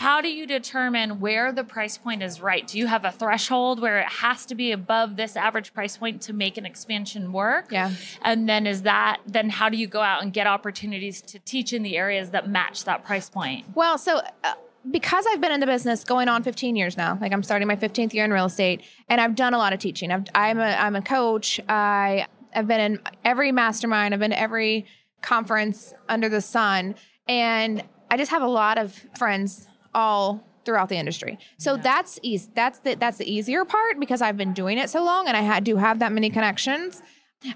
How 0.00 0.20
do 0.20 0.28
you 0.28 0.46
determine 0.46 1.20
where 1.20 1.52
the 1.52 1.64
price 1.64 1.96
point 1.96 2.22
is 2.22 2.40
right? 2.40 2.66
Do 2.66 2.78
you 2.78 2.86
have 2.86 3.04
a 3.04 3.10
threshold 3.10 3.80
where 3.80 4.00
it 4.00 4.08
has 4.08 4.44
to 4.46 4.54
be 4.54 4.72
above 4.72 5.16
this 5.16 5.36
average 5.36 5.72
price 5.72 5.96
point 5.96 6.20
to 6.22 6.32
make 6.32 6.58
an 6.58 6.66
expansion 6.66 7.32
work? 7.32 7.70
Yeah. 7.70 7.92
And 8.22 8.48
then 8.48 8.66
is 8.66 8.82
that 8.82 9.20
then 9.26 9.50
how 9.50 9.68
do 9.68 9.76
you 9.76 9.86
go 9.86 10.02
out 10.02 10.22
and 10.22 10.32
get 10.32 10.46
opportunities 10.46 11.22
to 11.22 11.38
teach 11.38 11.72
in 11.72 11.82
the 11.82 11.96
areas 11.96 12.30
that 12.30 12.48
match 12.48 12.84
that 12.84 13.04
price 13.04 13.30
point? 13.30 13.66
Well, 13.74 13.96
so 13.96 14.20
uh, 14.42 14.54
because 14.90 15.24
I've 15.30 15.40
been 15.40 15.52
in 15.52 15.60
the 15.60 15.66
business 15.66 16.04
going 16.04 16.28
on 16.28 16.42
15 16.42 16.76
years 16.76 16.96
now, 16.96 17.16
like 17.20 17.32
I'm 17.32 17.42
starting 17.42 17.68
my 17.68 17.76
15th 17.76 18.12
year 18.12 18.24
in 18.24 18.32
real 18.32 18.46
estate, 18.46 18.82
and 19.08 19.20
I've 19.20 19.34
done 19.34 19.54
a 19.54 19.58
lot 19.58 19.72
of 19.72 19.78
teaching. 19.78 20.10
I've, 20.10 20.24
I'm 20.34 20.58
a 20.58 20.74
I'm 20.74 20.96
a 20.96 21.02
coach. 21.02 21.60
I 21.68 22.26
have 22.50 22.66
been 22.66 22.80
in 22.80 23.00
every 23.24 23.52
mastermind. 23.52 24.12
I've 24.12 24.20
been 24.20 24.30
to 24.30 24.38
every 24.38 24.86
conference 25.22 25.94
under 26.08 26.28
the 26.28 26.40
sun, 26.40 26.96
and 27.26 27.82
I 28.10 28.16
just 28.16 28.30
have 28.30 28.42
a 28.42 28.48
lot 28.48 28.76
of 28.76 28.92
friends 29.16 29.66
all 29.94 30.44
throughout 30.64 30.88
the 30.88 30.96
industry. 30.96 31.38
So 31.58 31.76
that's 31.76 32.18
easy. 32.22 32.50
That's 32.54 32.78
the 32.80 32.94
that's 32.94 33.18
the 33.18 33.30
easier 33.30 33.64
part 33.64 34.00
because 34.00 34.22
I've 34.22 34.36
been 34.36 34.52
doing 34.52 34.78
it 34.78 34.90
so 34.90 35.04
long, 35.04 35.28
and 35.28 35.36
I 35.36 35.40
had, 35.40 35.64
do 35.64 35.76
have 35.76 35.98
that 35.98 36.12
many 36.12 36.30
connections. 36.30 37.02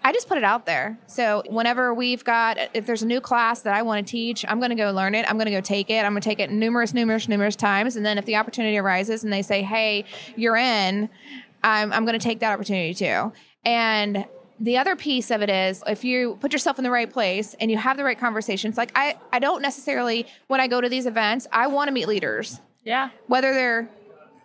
I 0.04 0.12
just 0.12 0.28
put 0.28 0.36
it 0.36 0.44
out 0.44 0.66
there. 0.66 0.98
So 1.06 1.42
whenever 1.48 1.94
we've 1.94 2.22
got, 2.22 2.58
if 2.74 2.84
there's 2.84 3.02
a 3.02 3.06
new 3.06 3.22
class 3.22 3.62
that 3.62 3.72
I 3.72 3.80
want 3.80 4.06
to 4.06 4.10
teach, 4.10 4.44
I'm 4.46 4.58
going 4.58 4.68
to 4.68 4.76
go 4.76 4.90
learn 4.92 5.14
it. 5.14 5.24
I'm 5.26 5.36
going 5.36 5.46
to 5.46 5.50
go 5.50 5.62
take 5.62 5.88
it. 5.88 6.04
I'm 6.04 6.12
going 6.12 6.20
to 6.20 6.28
take 6.28 6.40
it 6.40 6.50
numerous, 6.50 6.92
numerous, 6.92 7.26
numerous 7.26 7.56
times. 7.56 7.96
And 7.96 8.04
then 8.04 8.18
if 8.18 8.26
the 8.26 8.36
opportunity 8.36 8.76
arises 8.76 9.24
and 9.24 9.32
they 9.32 9.40
say, 9.40 9.62
hey, 9.62 10.04
you're 10.36 10.56
in, 10.56 11.08
I'm, 11.62 11.90
I'm 11.90 12.04
going 12.04 12.18
to 12.18 12.22
take 12.22 12.40
that 12.40 12.52
opportunity 12.52 12.92
too. 12.92 13.32
And 13.64 14.26
the 14.60 14.76
other 14.78 14.96
piece 14.96 15.30
of 15.30 15.40
it 15.42 15.50
is 15.50 15.82
if 15.86 16.04
you 16.04 16.36
put 16.40 16.52
yourself 16.52 16.78
in 16.78 16.84
the 16.84 16.90
right 16.90 17.10
place 17.12 17.54
and 17.60 17.70
you 17.70 17.76
have 17.78 17.96
the 17.96 18.04
right 18.04 18.18
conversations, 18.18 18.76
like 18.76 18.90
I, 18.94 19.16
I 19.32 19.38
don't 19.38 19.62
necessarily, 19.62 20.26
when 20.48 20.60
I 20.60 20.66
go 20.66 20.80
to 20.80 20.88
these 20.88 21.06
events, 21.06 21.46
I 21.52 21.66
want 21.68 21.88
to 21.88 21.92
meet 21.92 22.08
leaders 22.08 22.60
Yeah. 22.84 23.10
whether 23.26 23.52
they're 23.54 23.88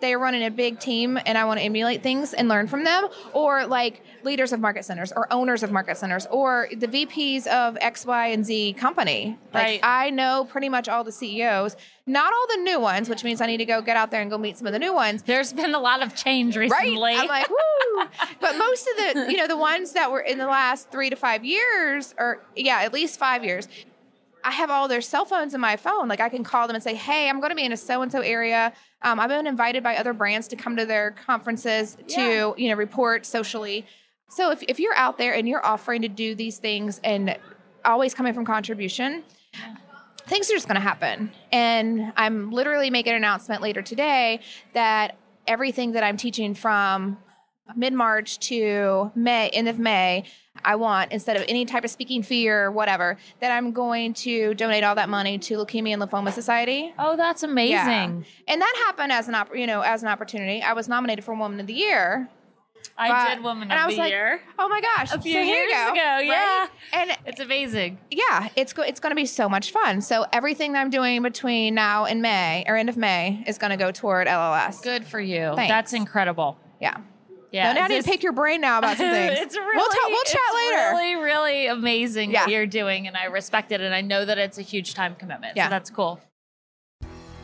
they're 0.03 0.19
running 0.19 0.43
a 0.43 0.51
big 0.51 0.79
team 0.79 1.17
and 1.25 1.37
I 1.37 1.45
want 1.45 1.59
to 1.59 1.63
emulate 1.63 2.03
things 2.03 2.33
and 2.33 2.49
learn 2.49 2.67
from 2.67 2.83
them, 2.83 3.07
or 3.31 3.65
like 3.65 4.03
leaders 4.23 4.51
of 4.51 4.59
market 4.59 4.83
centers 4.83 5.13
or 5.13 5.31
owners 5.31 5.63
of 5.63 5.71
market 5.71 5.95
centers 5.97 6.25
or 6.29 6.67
the 6.75 6.87
VPs 6.87 7.47
of 7.47 7.77
X, 7.79 8.05
Y, 8.05 8.27
and 8.27 8.45
Z 8.45 8.73
company. 8.73 9.37
Like 9.53 9.63
Right. 9.63 9.79
I 9.81 10.09
know 10.09 10.45
pretty 10.49 10.67
much 10.67 10.89
all 10.89 11.05
the 11.05 11.11
CEOs, 11.13 11.77
not 12.05 12.33
all 12.33 12.47
the 12.57 12.63
new 12.63 12.81
ones, 12.81 13.07
which 13.07 13.23
means 13.23 13.39
I 13.39 13.45
need 13.45 13.57
to 13.57 13.65
go 13.65 13.81
get 13.81 13.95
out 13.95 14.11
there 14.11 14.21
and 14.21 14.29
go 14.29 14.37
meet 14.37 14.57
some 14.57 14.67
of 14.67 14.73
the 14.73 14.79
new 14.79 14.93
ones. 14.93 15.23
There's 15.23 15.53
been 15.53 15.73
a 15.73 15.79
lot 15.79 16.03
of 16.03 16.13
change 16.15 16.57
recently. 16.57 16.99
Right. 16.99 17.17
I'm 17.19 17.27
like, 17.27 17.49
woo. 17.49 18.05
But 18.41 18.57
most 18.57 18.85
of 18.87 18.97
the, 18.97 19.31
you 19.31 19.37
know, 19.37 19.47
the 19.47 19.55
ones 19.55 19.93
that 19.93 20.11
were 20.11 20.19
in 20.19 20.37
the 20.37 20.47
last 20.47 20.91
three 20.91 21.09
to 21.09 21.15
five 21.15 21.45
years, 21.45 22.13
or 22.17 22.43
yeah, 22.57 22.81
at 22.81 22.91
least 22.91 23.17
five 23.17 23.45
years, 23.45 23.69
I 24.43 24.51
have 24.51 24.69
all 24.69 24.87
their 24.87 25.01
cell 25.01 25.25
phones 25.25 25.53
in 25.53 25.61
my 25.61 25.75
phone. 25.77 26.07
Like 26.07 26.19
I 26.19 26.29
can 26.29 26.43
call 26.43 26.67
them 26.67 26.75
and 26.75 26.83
say, 26.83 26.95
"Hey, 26.95 27.29
I'm 27.29 27.39
going 27.39 27.49
to 27.51 27.55
be 27.55 27.63
in 27.65 27.71
a 27.71 27.77
so 27.77 28.01
and 28.01 28.11
so 28.11 28.19
area. 28.19 28.73
Um, 29.01 29.19
I've 29.19 29.29
been 29.29 29.47
invited 29.47 29.83
by 29.83 29.95
other 29.97 30.13
brands 30.13 30.47
to 30.49 30.55
come 30.55 30.75
to 30.77 30.85
their 30.85 31.11
conferences 31.11 31.97
Yeah. 32.07 32.15
to, 32.15 32.55
you 32.61 32.69
know, 32.69 32.75
report 32.75 33.25
socially." 33.25 33.85
So 34.29 34.51
if 34.51 34.63
if 34.63 34.79
you're 34.79 34.95
out 34.95 35.17
there 35.17 35.33
and 35.33 35.47
you're 35.47 35.65
offering 35.65 36.01
to 36.01 36.07
do 36.09 36.35
these 36.35 36.57
things 36.57 36.99
and 37.03 37.37
always 37.85 38.13
coming 38.13 38.33
from 38.33 38.45
contribution, 38.45 39.23
things 40.25 40.49
are 40.49 40.53
just 40.53 40.67
going 40.67 40.75
to 40.75 40.81
happen. 40.81 41.31
And 41.51 42.13
I'm 42.15 42.51
literally 42.51 42.89
making 42.89 43.11
an 43.11 43.17
announcement 43.17 43.61
later 43.61 43.81
today 43.81 44.39
that 44.73 45.15
everything 45.47 45.91
that 45.91 46.03
I'm 46.03 46.17
teaching 46.17 46.53
from 46.55 47.17
mid 47.75 47.93
March 47.93 48.39
to 48.39 49.11
May, 49.15 49.49
end 49.49 49.67
of 49.67 49.79
May, 49.79 50.25
I 50.63 50.75
want 50.75 51.11
instead 51.11 51.35
of 51.35 51.43
any 51.47 51.65
type 51.65 51.83
of 51.83 51.89
speaking 51.89 52.21
fee 52.23 52.49
or 52.49 52.71
whatever, 52.71 53.17
that 53.39 53.51
I'm 53.51 53.71
going 53.71 54.13
to 54.15 54.53
donate 54.53 54.83
all 54.83 54.95
that 54.95 55.09
money 55.09 55.37
to 55.39 55.55
Leukemia 55.57 55.93
and 55.93 56.01
Lymphoma 56.01 56.31
Society. 56.31 56.93
Oh, 56.99 57.15
that's 57.17 57.43
amazing. 57.43 58.25
And 58.47 58.61
that 58.61 58.83
happened 58.85 59.11
as 59.11 59.27
an 59.27 59.35
op- 59.35 59.55
you 59.55 59.67
know 59.67 59.81
as 59.81 60.03
an 60.03 60.09
opportunity. 60.09 60.61
I 60.61 60.73
was 60.73 60.87
nominated 60.87 61.23
for 61.25 61.33
Woman 61.33 61.59
of 61.59 61.67
the 61.67 61.73
Year. 61.73 62.29
I 62.97 63.07
but- 63.09 63.35
did 63.35 63.43
Woman 63.43 63.71
and 63.71 63.79
I 63.79 63.83
of 63.83 63.87
was 63.87 63.95
the 63.95 64.01
like, 64.01 64.11
Year 64.11 64.41
Oh 64.59 64.67
my 64.69 64.81
gosh! 64.81 65.11
a 65.13 65.19
few 65.19 65.33
so 65.33 65.41
here 65.41 65.63
years 65.63 65.71
go, 65.71 65.91
ago. 65.93 65.99
right? 66.01 66.25
Yeah. 66.25 66.67
And 66.91 67.17
It's 67.25 67.39
amazing. 67.39 67.97
yeah, 68.11 68.49
it's 68.55 68.73
go- 68.73 68.83
it's 68.83 68.99
going 68.99 69.11
to 69.11 69.15
be 69.15 69.25
so 69.25 69.47
much 69.49 69.71
fun. 69.71 70.01
So 70.01 70.25
everything 70.31 70.73
that 70.73 70.81
I'm 70.81 70.89
doing 70.91 71.23
between 71.23 71.73
now 71.75 72.05
and 72.05 72.21
May 72.21 72.65
or 72.67 72.75
end 72.75 72.89
of 72.89 72.97
May 72.97 73.43
is 73.47 73.57
going 73.57 73.71
to 73.71 73.77
go 73.77 73.91
toward 73.91 74.27
LLS. 74.27 74.83
Good 74.83 75.05
for 75.05 75.19
you. 75.19 75.53
Thanks. 75.55 75.71
That's 75.71 75.93
incredible. 75.93 76.57
Yeah. 76.81 76.97
Yeah. 77.53 77.71
now 77.73 77.83
I 77.83 77.87
need 77.87 78.03
to 78.03 78.09
pick 78.09 78.23
your 78.23 78.33
brain 78.33 78.59
now 78.61 78.79
about 78.79 78.97
some 78.97 79.09
things. 79.11 79.39
it's 79.39 79.55
really, 79.55 79.75
we'll, 79.77 79.87
ta- 79.87 80.07
we'll 80.07 80.23
chat 80.23 80.41
it's 80.49 80.71
later. 80.71 80.89
Really, 80.91 81.15
really 81.23 81.67
amazing 81.67 82.31
Yeah. 82.31 82.41
what 82.41 82.49
you're 82.51 82.65
doing, 82.65 83.07
and 83.07 83.15
I 83.15 83.25
respect 83.25 83.71
it, 83.71 83.79
and 83.79 83.93
I 83.93 84.01
know 84.01 84.25
that 84.25 84.37
it's 84.37 84.57
a 84.57 84.61
huge 84.63 84.93
time 84.95 85.15
commitment. 85.15 85.55
Yeah. 85.55 85.67
So 85.67 85.69
that's 85.69 85.89
cool. 85.89 86.19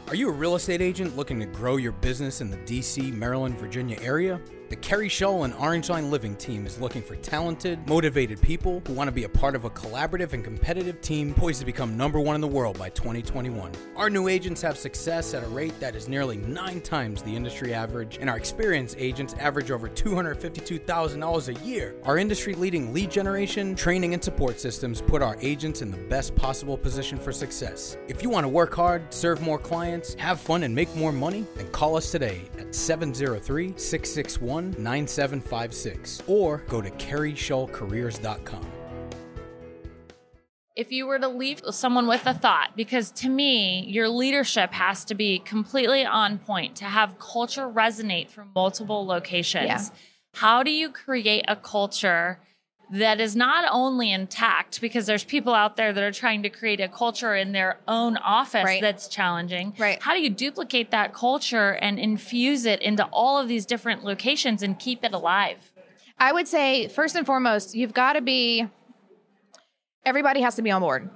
Are 0.10 0.16
you 0.16 0.28
a 0.30 0.32
real 0.34 0.56
estate 0.56 0.82
agent 0.82 1.16
looking 1.16 1.40
to 1.40 1.46
grow 1.46 1.78
your 1.78 1.92
business 1.92 2.42
in 2.42 2.50
the 2.50 2.58
DC, 2.58 3.14
Maryland, 3.14 3.58
Virginia 3.60 3.98
area? 4.02 4.42
The 4.70 4.76
Keri 4.76 5.10
Shull 5.10 5.46
and 5.46 5.54
Orange 5.56 5.90
Line 5.90 6.12
Living 6.12 6.36
team 6.36 6.68
is 6.68 6.80
looking 6.80 7.02
for 7.02 7.16
talented, 7.16 7.88
motivated 7.88 8.40
people 8.40 8.84
who 8.86 8.94
want 8.94 9.08
to 9.08 9.12
be 9.12 9.24
a 9.24 9.30
part 9.30 9.56
of 9.56 9.66
a 9.66 9.70
collaborative 9.72 10.34
and 10.34 10.44
competitive 10.44 11.02
team 11.02 11.34
poised 11.34 11.62
to 11.62 11.66
become 11.66 11.98
number 11.98 12.20
one 12.20 12.36
in 12.36 12.42
the 12.42 12.48
world 12.48 12.78
by 12.78 12.90
2021. 12.90 13.72
Our 13.96 14.12
new 14.12 14.28
agents 14.28 14.62
have 14.62 14.78
success 14.78 15.34
at 15.34 15.44
a 15.44 15.48
rate 15.48 15.80
that 15.80 15.96
is 15.96 16.08
nearly 16.08 16.38
nine 16.38 16.82
times 16.82 17.24
the 17.24 17.36
industry 17.36 17.74
average, 17.74 18.20
and 18.22 18.30
our 18.30 18.38
experienced 18.38 18.96
agents 19.00 19.34
average 19.40 19.72
over 19.72 19.90
$252,000 19.90 21.48
a 21.48 21.66
year. 21.66 21.96
Our 22.04 22.20
industry 22.20 22.54
leading 22.54 22.94
lead 22.94 23.10
generation, 23.10 23.74
training, 23.74 24.14
and 24.14 24.24
support 24.24 24.60
systems 24.60 25.02
put 25.02 25.24
our 25.24 25.36
agents 25.42 25.82
in 25.82 25.90
the 25.90 25.98
best 25.98 26.36
possible 26.36 26.78
position 26.78 27.18
for 27.18 27.32
success. 27.32 27.98
If 28.08 28.22
you 28.22 28.30
want 28.30 28.44
to 28.44 28.50
work 28.50 28.76
hard, 28.76 29.12
serve 29.12 29.42
more 29.42 29.58
clients, 29.58 30.14
have 30.14 30.40
fun, 30.40 30.62
and 30.62 30.76
make 30.76 30.96
more 30.96 31.12
money, 31.12 31.48
then 31.56 31.70
call 31.70 31.96
us 31.96 32.12
today 32.12 32.44
at 32.60 32.76
703 32.76 33.74
661 33.76 34.59
9756 34.62 36.24
or 36.28 36.58
go 36.68 36.82
to 36.82 36.90
kerishullcareers.com. 36.92 38.66
if 40.80 40.94
you 40.94 41.06
were 41.06 41.20
to 41.20 41.28
leave 41.28 41.62
someone 41.72 42.08
with 42.08 42.26
a 42.26 42.34
thought, 42.34 42.70
because 42.74 43.12
to 43.12 43.28
me, 43.28 43.84
your 43.90 44.08
leadership 44.08 44.72
has 44.72 45.04
to 45.04 45.14
be 45.14 45.40
completely 45.40 46.06
on 46.06 46.38
point 46.38 46.78
to 46.78 46.86
have 46.86 47.20
culture 47.20 47.68
resonate 47.68 48.30
from 48.30 48.50
multiple 48.56 49.06
locations. 49.06 49.66
Yeah. 49.66 49.84
How 50.36 50.64
do 50.64 50.72
you 50.72 50.90
create 50.90 51.44
a 51.50 51.58
culture 51.58 52.40
that 52.92 53.22
is 53.22 53.36
not 53.36 53.66
only 53.72 54.12
intact, 54.12 54.82
because 54.82 55.06
there's 55.06 55.24
people 55.24 55.54
out 55.54 55.76
there 55.76 55.94
that 55.94 56.04
are 56.04 56.12
trying 56.12 56.42
to 56.44 56.50
create 56.50 56.80
a 56.80 56.88
culture 56.88 57.36
in 57.36 57.52
their 57.52 57.78
own 57.88 58.18
office 58.18 58.64
Right. 58.64 58.82
that's 58.82 59.08
challenging? 59.08 59.74
Right. 59.78 60.02
How 60.02 60.14
do 60.14 60.22
you 60.22 60.30
duplicate 60.30 60.90
that 60.92 61.14
culture 61.14 61.74
and 61.82 62.00
infuse 62.00 62.66
it 62.66 62.82
into 62.82 63.04
all 63.12 63.38
of 63.38 63.48
these 63.48 63.66
different 63.66 64.04
locations 64.04 64.64
and 64.64 64.78
keep 64.80 65.04
it 65.04 65.14
alive? 65.14 65.72
I 66.18 66.34
would 66.34 66.48
say 66.48 66.88
first 66.88 67.16
and 67.16 67.26
foremost, 67.26 67.76
you've 67.76 67.94
got 67.94 68.14
to 68.14 68.22
be. 68.22 68.68
Everybody 70.06 70.42
has 70.42 70.56
to 70.56 70.62
be 70.62 70.72
on 70.72 70.82
board. 70.82 71.10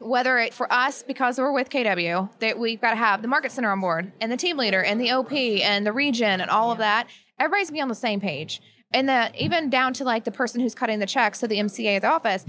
Whether 0.00 0.38
it 0.38 0.52
for 0.52 0.70
us 0.72 1.02
because 1.02 1.38
we're 1.38 1.52
with 1.52 1.70
KW, 1.70 2.28
that 2.40 2.58
we've 2.58 2.80
got 2.80 2.90
to 2.90 2.96
have 2.96 3.22
the 3.22 3.28
market 3.28 3.52
center 3.52 3.70
on 3.70 3.80
board 3.80 4.12
and 4.20 4.30
the 4.30 4.36
team 4.36 4.56
leader 4.58 4.82
and 4.82 5.00
the 5.00 5.10
OP 5.12 5.32
and 5.32 5.86
the 5.86 5.92
region 5.92 6.40
and 6.40 6.50
all 6.50 6.70
of 6.70 6.78
that. 6.78 7.06
Everybody's 7.40 7.70
be 7.70 7.80
on 7.80 7.88
the 7.88 7.94
same 7.94 8.20
page, 8.20 8.60
and 8.92 9.08
that 9.08 9.34
even 9.36 9.70
down 9.70 9.92
to 9.94 10.04
like 10.04 10.24
the 10.24 10.30
person 10.30 10.60
who's 10.60 10.74
cutting 10.74 10.98
the 10.98 11.06
checks, 11.06 11.40
so 11.40 11.46
the 11.46 11.56
MCA 11.58 11.96
at 11.96 12.02
the 12.02 12.08
office. 12.08 12.44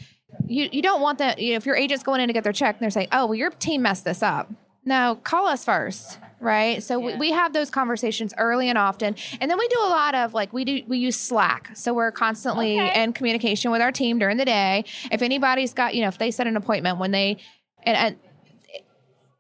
You 0.48 0.69
you 0.72 0.81
don't 0.81 1.01
want 1.01 1.17
that. 1.17 1.39
You 1.39 1.51
know, 1.51 1.58
if 1.58 1.65
your 1.65 1.75
agent's 1.75 2.03
going 2.03 2.22
in 2.22 2.27
to 2.27 2.34
get 2.34 2.43
their 2.43 2.53
check 2.53 2.75
and 2.75 2.81
they're 2.81 2.89
saying, 2.91 3.08
"Oh, 3.12 3.25
well, 3.27 3.36
your 3.36 3.50
team 3.50 3.81
messed 3.81 4.05
this 4.05 4.22
up." 4.24 4.50
No, 4.86 5.19
call 5.24 5.46
us 5.48 5.65
first, 5.65 6.17
right? 6.39 6.81
So 6.81 6.98
we, 7.00 7.15
we 7.15 7.31
have 7.31 7.51
those 7.53 7.69
conversations 7.69 8.34
early 8.38 8.69
and 8.69 8.77
often, 8.77 9.15
and 9.41 9.51
then 9.51 9.58
we 9.58 9.67
do 9.67 9.77
a 9.81 9.89
lot 9.89 10.15
of 10.15 10.34
like 10.34 10.53
we 10.53 10.65
do 10.65 10.81
we 10.88 10.98
use 10.98 11.17
Slack, 11.19 11.75
so 11.75 11.93
we're 11.93 12.12
constantly 12.12 12.79
Okay. 12.79 13.03
in 13.03 13.12
communication 13.13 13.72
with 13.72 13.81
our 13.81 13.91
team 13.91 14.17
during 14.19 14.38
the 14.38 14.46
day. 14.46 14.86
If 15.12 15.22
anybody's 15.22 15.74
got 15.74 15.96
you 15.96 16.01
know 16.01 16.08
if 16.08 16.17
they 16.17 16.31
set 16.31 16.48
an 16.48 16.55
appointment 16.55 16.98
when 17.00 17.12
they 17.12 17.38
and, 17.84 17.98
and 17.98 18.17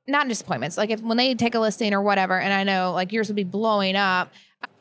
not 0.07 0.27
just 0.27 0.41
appointments 0.41 0.77
like 0.77 0.89
if 0.89 1.01
when 1.01 1.17
they 1.17 1.35
take 1.35 1.55
a 1.55 1.59
listing 1.59 1.93
or 1.93 2.01
whatever, 2.01 2.37
and 2.39 2.51
I 2.53 2.63
know 2.63 2.91
like 2.93 3.11
yours 3.11 3.27
would 3.29 3.35
be 3.35 3.43
blowing 3.43 3.95
up. 3.95 4.31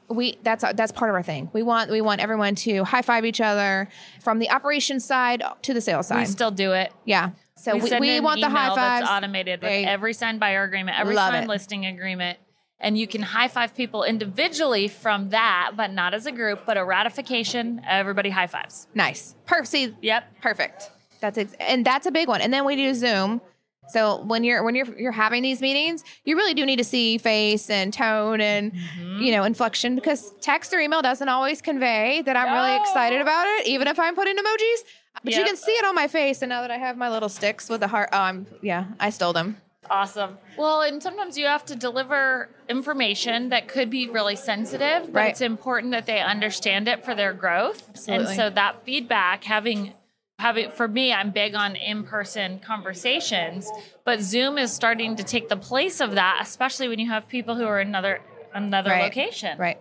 We 0.09 0.39
that's 0.43 0.65
uh, 0.65 0.73
that's 0.73 0.93
part 0.93 1.11
of 1.11 1.15
our 1.15 1.23
thing. 1.23 1.51
We 1.53 1.63
want 1.63 1.91
we 1.91 2.01
want 2.01 2.21
everyone 2.21 2.55
to 2.57 2.85
high 2.85 3.03
five 3.03 3.25
each 3.25 3.41
other 3.41 3.89
from 4.23 4.39
the 4.39 4.51
operations 4.51 5.05
side 5.05 5.43
to 5.63 5.75
the 5.75 5.81
sales 5.81 6.07
side. 6.09 6.21
We 6.21 6.25
still 6.27 6.51
do 6.51 6.73
it. 6.73 6.93
yeah. 7.05 7.31
So 7.57 7.77
we, 7.77 7.91
we 7.99 8.17
an 8.17 8.23
want 8.23 8.41
the 8.41 8.49
high 8.49 8.69
fives. 8.69 8.79
That's 9.07 9.11
automated 9.11 9.61
with 9.63 9.71
every 9.87 10.13
signed 10.15 10.39
buyer 10.39 10.63
agreement, 10.63 10.99
every 10.99 11.15
Love 11.17 11.33
signed 11.33 11.45
it. 11.47 11.49
listing 11.49 11.87
agreement. 11.87 12.39
And 12.81 12.97
you 12.97 13.09
can 13.09 13.21
high 13.21 13.49
five 13.49 13.75
people 13.75 14.05
individually 14.05 14.87
from 14.87 15.31
that, 15.31 15.73
but 15.77 15.91
not 15.93 16.15
as 16.15 16.27
a 16.27 16.31
group, 16.33 16.61
but 16.65 16.77
a 16.79 16.85
ratification. 16.85 17.83
Everybody 17.85 18.31
high 18.31 18.47
fives. 18.47 18.87
Nice. 18.95 19.35
Per- 19.47 19.65
see, 19.65 19.93
Yep. 20.01 20.41
perfect. 20.41 20.89
That's 21.21 21.37
ex- 21.39 21.55
and 21.59 21.85
that's 21.85 22.07
a 22.07 22.13
big 22.13 22.29
one. 22.29 22.41
And 22.41 22.53
then 22.55 22.65
we 22.65 22.77
do 22.77 22.95
Zoom. 22.95 23.41
So 23.91 24.23
when 24.25 24.45
you're 24.45 24.63
when 24.63 24.75
you're 24.75 24.99
you're 24.99 25.13
having 25.13 25.43
these 25.43 25.61
meetings, 25.61 26.05
you 26.25 26.37
really 26.37 26.55
do 26.55 26.65
need 26.67 26.77
to 26.77 26.85
see 26.85 27.19
face 27.19 27.71
and 27.71 27.93
tone 27.93 28.41
and 28.41 28.73
Mm-hmm. 28.73 29.21
you 29.23 29.33
know 29.33 29.45
inflection 29.45 29.95
because 29.95 30.33
text 30.41 30.73
or 30.75 30.79
email 30.81 31.03
doesn't 31.03 31.29
always 31.29 31.61
convey 31.63 32.23
that 32.23 32.37
I'm 32.37 32.53
really 32.53 32.77
excited 32.81 33.21
about 33.21 33.47
it, 33.47 33.67
even 33.67 33.89
if 33.89 33.99
I'm 33.99 34.15
putting 34.15 34.37
emojis. 34.37 34.79
But 35.25 35.35
you 35.35 35.43
can 35.45 35.57
see 35.57 35.73
it 35.73 35.85
on 35.85 35.95
my 35.95 36.07
face. 36.07 36.43
And 36.43 36.49
now 36.51 36.61
that 36.63 36.71
I 36.71 36.77
have 36.79 36.97
my 36.97 37.11
little 37.11 37.29
sticks 37.29 37.69
with 37.69 37.81
the 37.81 37.89
heart, 37.89 38.11
oh, 38.13 38.19
I'm 38.19 38.47
yeah, 38.63 38.85
I 39.01 39.11
stole 39.11 39.33
them. 39.33 39.57
Awesome. 39.91 40.37
Well, 40.59 40.83
and 40.83 41.03
sometimes 41.03 41.39
you 41.39 41.47
have 41.47 41.65
to 41.67 41.75
deliver 41.75 42.51
information 42.69 43.49
that 43.49 43.69
could 43.69 43.89
be 43.91 44.09
really 44.09 44.37
sensitive, 44.37 45.05
but 45.07 45.15
Right. 45.15 45.31
it's 45.31 45.41
important 45.41 45.93
that 45.93 46.05
they 46.07 46.21
understand 46.21 46.89
it 46.89 47.05
for 47.05 47.15
their 47.15 47.33
growth. 47.33 47.89
Absolutely. 47.91 48.27
And 48.27 48.37
so 48.37 48.51
that 48.51 48.85
feedback, 48.85 49.45
having 49.45 49.95
having 50.39 50.71
for 50.71 50.89
me, 50.89 51.13
I'm 51.13 51.31
big 51.31 51.55
on 51.55 51.77
in-person 51.77 52.61
conversations, 52.61 53.71
but 54.05 54.21
Zoom 54.21 54.57
is 54.57 54.73
starting 54.73 55.17
to 55.17 55.25
take 55.25 55.49
the 55.49 55.57
place 55.57 56.01
of 56.01 56.13
that, 56.15 56.39
especially 56.43 56.89
when 56.89 56.99
you 56.99 57.09
have 57.09 57.29
people 57.29 57.57
who 57.57 57.65
are 57.65 57.81
in 57.81 57.89
another 57.89 58.21
another 58.55 58.91
Right. 58.91 59.03
location. 59.05 59.59
Right. 59.59 59.79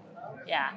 Yeah. 0.48 0.72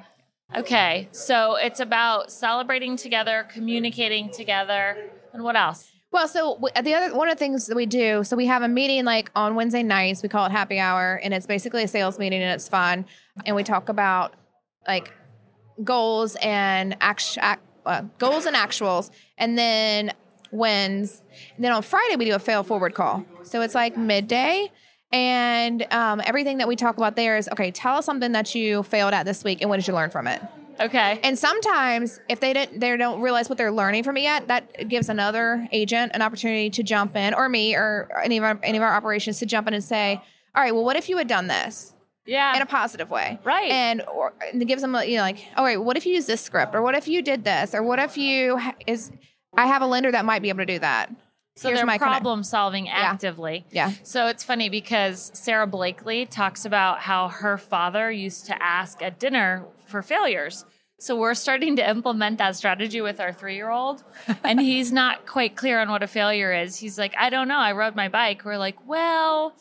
Okay. 0.55 1.09
So 1.11 1.55
it's 1.55 1.79
about 1.79 2.31
celebrating 2.31 2.95
together, 2.95 3.47
communicating 3.51 4.29
together, 4.31 5.09
and 5.33 5.43
what 5.43 5.55
else? 5.55 5.91
Well, 6.11 6.27
so 6.27 6.59
the 6.83 6.93
other 6.93 7.15
one 7.15 7.29
of 7.29 7.35
the 7.35 7.39
things 7.39 7.67
that 7.67 7.75
we 7.75 7.85
do, 7.85 8.23
so 8.23 8.35
we 8.35 8.45
have 8.47 8.63
a 8.63 8.67
meeting 8.67 9.05
like 9.05 9.31
on 9.35 9.55
Wednesday 9.55 9.81
nights. 9.83 10.21
We 10.21 10.29
call 10.29 10.45
it 10.45 10.51
happy 10.51 10.77
hour, 10.77 11.19
and 11.23 11.33
it's 11.33 11.47
basically 11.47 11.83
a 11.83 11.87
sales 11.87 12.19
meeting, 12.19 12.41
and 12.41 12.51
it's 12.53 12.67
fun. 12.67 13.05
And 13.45 13.55
we 13.55 13.63
talk 13.63 13.89
about 13.89 14.33
like 14.87 15.13
goals 15.83 16.35
and 16.41 16.97
act, 16.99 17.37
act 17.39 17.63
uh, 17.85 18.03
goals 18.19 18.45
and 18.45 18.55
actuals, 18.55 19.09
and 19.41 19.57
then 19.57 20.13
wins. 20.51 21.21
And 21.55 21.65
then 21.65 21.73
on 21.73 21.81
Friday 21.81 22.15
we 22.15 22.23
do 22.25 22.35
a 22.35 22.39
fail 22.39 22.63
forward 22.63 22.93
call. 22.93 23.25
So 23.43 23.61
it's 23.61 23.75
like 23.75 23.97
midday. 23.97 24.71
And 25.11 25.85
um, 25.91 26.21
everything 26.23 26.59
that 26.59 26.69
we 26.69 26.77
talk 26.77 26.95
about 26.95 27.17
there 27.17 27.35
is 27.35 27.49
okay. 27.49 27.71
Tell 27.71 27.97
us 27.97 28.05
something 28.05 28.31
that 28.31 28.55
you 28.55 28.83
failed 28.83 29.13
at 29.13 29.25
this 29.25 29.43
week, 29.43 29.59
and 29.59 29.69
what 29.69 29.75
did 29.75 29.85
you 29.85 29.93
learn 29.93 30.09
from 30.09 30.25
it? 30.25 30.41
Okay. 30.79 31.19
And 31.21 31.37
sometimes, 31.37 32.21
if 32.29 32.39
they 32.39 32.53
didn't, 32.53 32.79
they 32.79 32.95
don't 32.95 33.19
realize 33.19 33.49
what 33.49 33.57
they're 33.57 33.73
learning 33.73 34.03
from 34.03 34.15
it 34.15 34.21
yet. 34.21 34.47
That 34.47 34.87
gives 34.87 35.09
another 35.09 35.67
agent 35.73 36.13
an 36.15 36.21
opportunity 36.21 36.69
to 36.69 36.81
jump 36.81 37.17
in, 37.17 37.33
or 37.33 37.49
me, 37.49 37.75
or 37.75 38.07
any 38.23 38.37
of 38.37 38.45
our 38.45 38.57
any 38.63 38.77
of 38.77 38.83
our 38.83 38.93
operations 38.93 39.39
to 39.39 39.45
jump 39.45 39.67
in 39.67 39.73
and 39.73 39.83
say, 39.83 40.21
"All 40.55 40.63
right, 40.63 40.73
well, 40.73 40.85
what 40.85 40.95
if 40.95 41.09
you 41.09 41.17
had 41.17 41.27
done 41.27 41.47
this 41.47 41.93
yeah. 42.31 42.55
in 42.55 42.61
a 42.61 42.65
positive 42.65 43.09
way?" 43.09 43.39
Right. 43.43 43.71
And 43.71 44.01
or 44.03 44.33
and 44.51 44.61
it 44.61 44.65
gives 44.65 44.81
them, 44.81 44.95
a, 44.95 45.03
you 45.05 45.17
know, 45.17 45.21
like, 45.23 45.39
"All 45.57 45.65
right, 45.65 45.81
what 45.81 45.97
if 45.97 46.05
you 46.05 46.13
use 46.13 46.25
this 46.25 46.41
script, 46.41 46.73
or 46.75 46.81
what 46.81 46.95
if 46.95 47.07
you 47.07 47.21
did 47.21 47.43
this, 47.43 47.75
or 47.75 47.83
what 47.83 47.99
if 47.99 48.17
you 48.17 48.57
ha- 48.57 48.75
is." 48.87 49.11
I 49.53 49.67
have 49.67 49.81
a 49.81 49.85
lender 49.85 50.11
that 50.11 50.23
might 50.23 50.41
be 50.41 50.47
able 50.49 50.59
to 50.59 50.65
do 50.65 50.79
that. 50.79 51.09
So 51.57 51.67
Here's 51.67 51.79
they're 51.79 51.85
my 51.85 51.97
connect- 51.97 52.21
problem 52.21 52.43
solving 52.43 52.87
actively. 52.87 53.65
Yeah. 53.71 53.91
So 54.03 54.27
it's 54.27 54.43
funny 54.43 54.69
because 54.69 55.29
Sara 55.33 55.67
Blakely 55.67 56.25
talks 56.25 56.63
about 56.65 56.99
how 56.99 57.27
her 57.27 57.57
father 57.57 58.09
used 58.09 58.45
to 58.45 58.63
ask 58.63 59.01
at 59.01 59.19
dinner 59.19 59.65
for 59.85 60.01
failures. 60.01 60.63
So 60.99 61.17
we're 61.17 61.33
starting 61.33 61.75
to 61.75 61.89
implement 61.89 62.37
that 62.37 62.55
strategy 62.55 63.01
with 63.01 63.19
our 63.19 63.33
three 63.33 63.55
year 63.55 63.69
old. 63.69 64.03
and 64.43 64.61
he's 64.61 64.91
not 64.91 65.25
quite 65.25 65.55
clear 65.57 65.79
on 65.81 65.89
what 65.89 66.03
a 66.03 66.07
failure 66.07 66.53
is. 66.53 66.77
He's 66.77 66.97
like, 66.97 67.13
I 67.17 67.29
don't 67.29 67.47
know. 67.49 67.57
I 67.57 67.73
rode 67.73 67.95
my 67.95 68.07
bike. 68.07 68.45
We're 68.45 68.57
like, 68.57 68.77
well, 68.87 69.53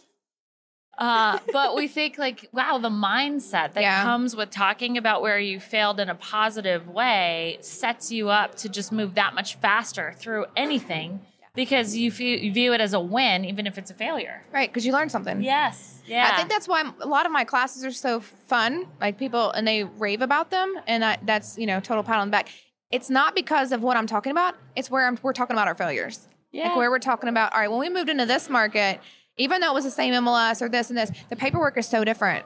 uh, 1.00 1.38
but 1.52 1.74
we 1.74 1.88
think 1.88 2.18
like, 2.18 2.48
wow, 2.52 2.78
the 2.78 2.90
mindset 2.90 3.72
that 3.72 3.80
Yeah. 3.80 4.02
comes 4.02 4.36
with 4.36 4.50
talking 4.50 4.98
about 4.98 5.22
where 5.22 5.38
you 5.38 5.58
failed 5.58 5.98
in 5.98 6.10
a 6.10 6.14
positive 6.14 6.86
way 6.88 7.58
sets 7.62 8.12
you 8.12 8.28
up 8.28 8.54
to 8.56 8.68
just 8.68 8.92
move 8.92 9.14
that 9.14 9.34
much 9.34 9.56
faster 9.56 10.12
through 10.18 10.44
anything 10.56 11.20
because 11.54 11.96
you 11.96 12.10
view, 12.12 12.36
you 12.36 12.52
view 12.52 12.72
it 12.74 12.80
as 12.80 12.92
a 12.92 13.00
win, 13.00 13.44
even 13.44 13.66
if 13.66 13.78
it's 13.78 13.90
a 13.90 13.94
failure. 13.94 14.42
Right, 14.52 14.68
because 14.70 14.84
you 14.86 14.92
learned 14.92 15.10
something. 15.10 15.42
Yes. 15.42 16.02
Yeah. 16.06 16.28
I 16.32 16.36
think 16.36 16.48
that's 16.48 16.68
why 16.68 16.84
a 17.00 17.06
lot 17.06 17.26
of 17.26 17.32
my 17.32 17.44
classes 17.44 17.84
are 17.84 17.90
so 17.92 18.20
fun. 18.20 18.86
Like 19.00 19.18
people, 19.18 19.50
and 19.52 19.66
they 19.66 19.84
rave 19.84 20.22
about 20.22 20.50
them, 20.50 20.74
and 20.86 21.04
I, 21.04 21.18
that's 21.22 21.56
you 21.58 21.66
know 21.66 21.80
total 21.80 22.02
pat 22.04 22.18
on 22.18 22.28
the 22.28 22.32
back. 22.32 22.48
It's 22.90 23.08
not 23.08 23.34
because 23.34 23.72
of 23.72 23.82
what 23.82 23.96
I'm 23.96 24.06
talking 24.06 24.32
about. 24.32 24.54
It's 24.76 24.90
where 24.90 25.06
I'm, 25.06 25.18
we're 25.22 25.32
talking 25.32 25.54
about 25.54 25.66
our 25.68 25.74
failures. 25.74 26.26
Yeah. 26.52 26.68
Like 26.68 26.76
where 26.76 26.90
we're 26.90 26.98
talking 26.98 27.28
about. 27.28 27.52
All 27.52 27.60
right, 27.60 27.70
when 27.70 27.78
we 27.80 27.88
moved 27.88 28.08
into 28.10 28.26
this 28.26 28.50
market, 28.50 29.00
even 29.40 29.60
though 29.60 29.70
it 29.70 29.74
was 29.74 29.84
the 29.84 29.90
same 29.90 30.14
MLS 30.14 30.62
or 30.62 30.68
this 30.68 30.90
and 30.90 30.98
this, 30.98 31.10
the 31.28 31.36
paperwork 31.36 31.76
is 31.76 31.88
so 31.88 32.04
different, 32.04 32.44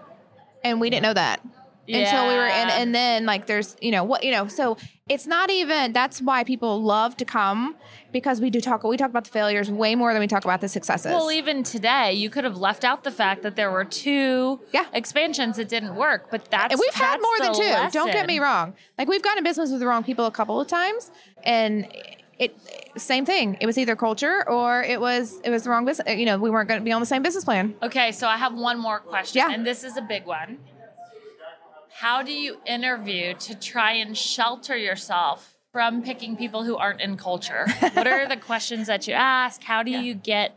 and 0.63 0.81
we 0.81 0.91
didn't 0.91 1.03
know 1.03 1.15
that 1.15 1.41
until 1.87 2.29
we 2.29 2.35
were 2.35 2.47
in. 2.47 2.71
And 2.71 2.95
then 2.95 3.27
like 3.27 3.47
there's 3.47 3.77
you 3.81 3.91
know 3.91 4.05
what 4.05 4.25
you 4.25 4.31
know. 4.33 4.47
So 4.49 4.77
it's 5.09 5.27
not 5.27 5.51
even. 5.51 5.93
That's 5.93 6.23
why 6.23 6.45
people 6.45 6.83
love 6.83 7.17
to 7.19 7.25
come 7.27 7.77
because 8.13 8.41
we 8.41 8.49
do 8.49 8.61
talk. 8.61 8.85
We 8.85 8.97
talk 8.97 9.11
about 9.11 9.25
the 9.25 9.31
failures 9.31 9.71
way 9.71 9.95
more 9.95 10.13
than 10.15 10.21
we 10.21 10.27
talk 10.27 10.45
about 10.45 10.61
the 10.61 10.69
successes. 10.69 11.13
Well, 11.13 11.31
even 11.31 11.63
today, 11.63 12.13
you 12.15 12.31
could 12.31 12.45
have 12.45 12.57
left 12.57 12.85
out 12.85 13.05
the 13.05 13.11
fact 13.11 13.43
that 13.43 13.57
there 13.57 13.71
were 13.71 13.85
two 13.85 14.61
Yeah. 14.73 14.87
expansions 14.93 15.57
that 15.57 15.69
didn't 15.69 15.95
work, 15.97 16.31
but 16.31 16.51
that's 16.51 16.73
And 16.73 16.81
we've 16.81 16.95
had 16.95 17.21
more 17.21 17.39
than 17.41 17.55
two. 17.55 17.91
Don't 17.93 18.13
get 18.13 18.27
me 18.27 18.39
wrong. 18.39 18.75
Like 18.97 19.09
we've 19.09 19.23
gotten 19.23 19.39
in 19.39 19.45
business 19.45 19.71
with 19.71 19.81
the 19.81 19.87
wrong 19.87 20.05
people 20.05 20.27
a 20.27 20.31
couple 20.31 20.61
of 20.61 20.69
times, 20.69 21.11
and 21.43 21.87
it 22.39 22.57
same 22.97 23.25
thing. 23.27 23.57
It 23.61 23.67
was 23.67 23.77
either 23.79 23.97
culture 23.97 24.49
or 24.49 24.83
it 24.83 25.01
was 25.01 25.41
it 25.45 25.51
was 25.51 25.65
the 25.65 25.71
wrong 25.71 25.85
business. 25.85 26.17
You 26.19 26.27
know, 26.27 26.39
we 26.39 26.51
weren't 26.51 26.69
going 26.69 26.81
to 26.81 26.85
be 26.85 26.93
on 26.93 27.01
the 27.01 27.07
same 27.07 27.23
business 27.23 27.45
plan. 27.45 27.75
Okay, 27.83 28.13
so 28.13 28.27
I 28.29 28.37
have 28.37 28.55
one 28.55 28.79
more 28.79 28.99
question, 29.01 29.39
Yeah. 29.39 29.53
and 29.53 29.67
this 29.67 29.85
is 29.85 29.97
a 29.97 30.03
big 30.03 30.27
one. 30.27 30.59
How 31.93 32.23
do 32.23 32.33
you 32.33 32.59
interview 32.67 33.35
to 33.35 33.55
try 33.55 33.93
and 33.93 34.17
shelter 34.17 34.77
yourself 34.77 35.55
from 35.73 36.03
picking 36.03 36.37
people 36.37 36.65
who 36.65 36.77
aren't 36.77 37.01
in 37.01 37.17
culture? 37.17 37.67
what 37.95 38.07
are 38.07 38.29
the 38.29 38.37
questions 38.37 38.87
that 38.89 39.07
you 39.07 39.15
ask? 39.15 39.63
How 39.63 39.83
do 39.83 39.91
you 39.91 40.15
get 40.15 40.57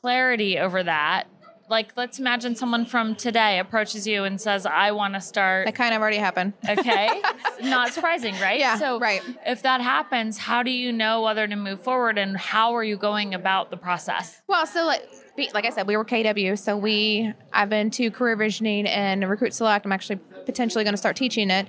clarity 0.00 0.58
over 0.58 0.82
that? 0.82 1.26
Like, 1.70 1.92
let's 1.96 2.18
imagine 2.18 2.56
someone 2.56 2.84
from 2.84 3.14
today 3.14 3.60
approaches 3.60 4.04
you 4.04 4.24
and 4.24 4.40
says, 4.40 4.66
I 4.66 4.90
want 4.90 5.14
to 5.14 5.20
start. 5.20 5.66
That 5.66 5.76
kind 5.76 5.94
of 5.94 6.00
already 6.02 6.16
happened. 6.16 6.52
Okay. 6.68 7.22
Not 7.62 7.92
surprising, 7.92 8.34
right? 8.40 8.58
Yeah, 8.58 8.76
So, 8.76 8.98
right. 8.98 9.22
if 9.46 9.62
that 9.62 9.80
happens, 9.80 10.36
how 10.36 10.64
do 10.64 10.72
you 10.72 10.90
know 10.90 11.22
whether 11.22 11.46
to 11.46 11.54
move 11.54 11.80
forward 11.80 12.18
and 12.18 12.36
how 12.36 12.74
are 12.74 12.82
you 12.82 12.96
going 12.96 13.34
about 13.34 13.70
the 13.70 13.76
process? 13.76 14.42
Well, 14.48 14.66
so 14.66 14.84
like, 14.84 15.06
like 15.54 15.64
I 15.64 15.70
said, 15.70 15.86
we 15.86 15.96
were 15.96 16.04
KW, 16.04 16.58
so 16.58 16.76
we 16.76 17.32
I've 17.52 17.70
been 17.70 17.90
to 17.92 18.10
career 18.10 18.34
visioning 18.34 18.86
and 18.88 19.26
recruit 19.30 19.54
select. 19.54 19.86
I'm 19.86 19.92
actually 19.92 20.16
potentially 20.44 20.82
going 20.82 20.94
to 20.94 20.98
start 20.98 21.14
teaching 21.14 21.50
it. 21.50 21.68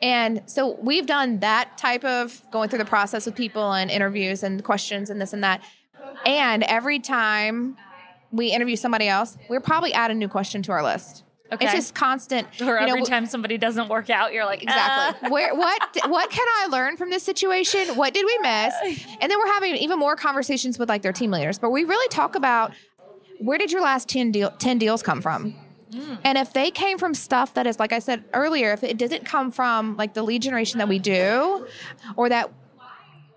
And 0.00 0.42
so 0.46 0.78
we've 0.80 1.06
done 1.06 1.40
that 1.40 1.76
type 1.76 2.04
of 2.04 2.42
going 2.50 2.70
through 2.70 2.78
the 2.78 2.84
process 2.86 3.26
with 3.26 3.34
people 3.34 3.72
and 3.74 3.90
interviews 3.90 4.42
and 4.42 4.64
questions 4.64 5.10
and 5.10 5.20
this 5.20 5.34
and 5.34 5.44
that. 5.44 5.62
And 6.26 6.62
every 6.64 6.98
time 6.98 7.76
we 8.34 8.50
interview 8.52 8.76
somebody 8.76 9.08
else, 9.08 9.38
we're 9.48 9.60
probably 9.60 9.92
add 9.92 10.10
a 10.10 10.14
new 10.14 10.28
question 10.28 10.62
to 10.62 10.72
our 10.72 10.82
list. 10.82 11.22
Okay. 11.52 11.66
It's 11.66 11.74
just 11.74 11.94
constant. 11.94 12.48
Or 12.60 12.78
you 12.80 12.86
know, 12.86 12.92
every 12.92 13.02
time 13.02 13.26
somebody 13.26 13.58
doesn't 13.58 13.88
work 13.88 14.10
out, 14.10 14.32
you're 14.32 14.44
like, 14.44 14.62
Exactly. 14.62 15.28
"Uh." 15.28 15.30
Where 15.30 15.54
what 15.54 15.80
what 16.08 16.30
can 16.30 16.46
I 16.62 16.66
learn 16.66 16.96
from 16.96 17.10
this 17.10 17.22
situation? 17.22 17.96
What 17.96 18.12
did 18.12 18.26
we 18.26 18.38
miss? 18.42 18.74
And 19.20 19.30
then 19.30 19.38
we're 19.38 19.52
having 19.52 19.76
even 19.76 19.98
more 19.98 20.16
conversations 20.16 20.78
with 20.78 20.88
like 20.88 21.02
their 21.02 21.12
team 21.12 21.30
leaders. 21.30 21.58
But 21.58 21.70
we 21.70 21.84
really 21.84 22.08
talk 22.08 22.34
about 22.34 22.72
where 23.38 23.58
did 23.58 23.70
your 23.70 23.82
last 23.82 24.08
10 24.08 24.32
deal 24.32 24.50
10 24.58 24.78
deals 24.78 25.02
come 25.02 25.20
from? 25.20 25.54
And 26.24 26.36
if 26.36 26.52
they 26.52 26.72
came 26.72 26.98
from 26.98 27.14
stuff 27.14 27.54
that 27.54 27.68
is 27.68 27.78
like 27.78 27.92
I 27.92 28.00
said 28.00 28.24
earlier, 28.32 28.72
if 28.72 28.82
it 28.82 28.98
doesn't 28.98 29.24
come 29.24 29.52
from 29.52 29.96
like 29.96 30.14
the 30.14 30.22
lead 30.24 30.42
generation 30.42 30.78
that 30.78 30.88
we 30.88 30.98
do 30.98 31.66
or 32.16 32.28
that 32.30 32.50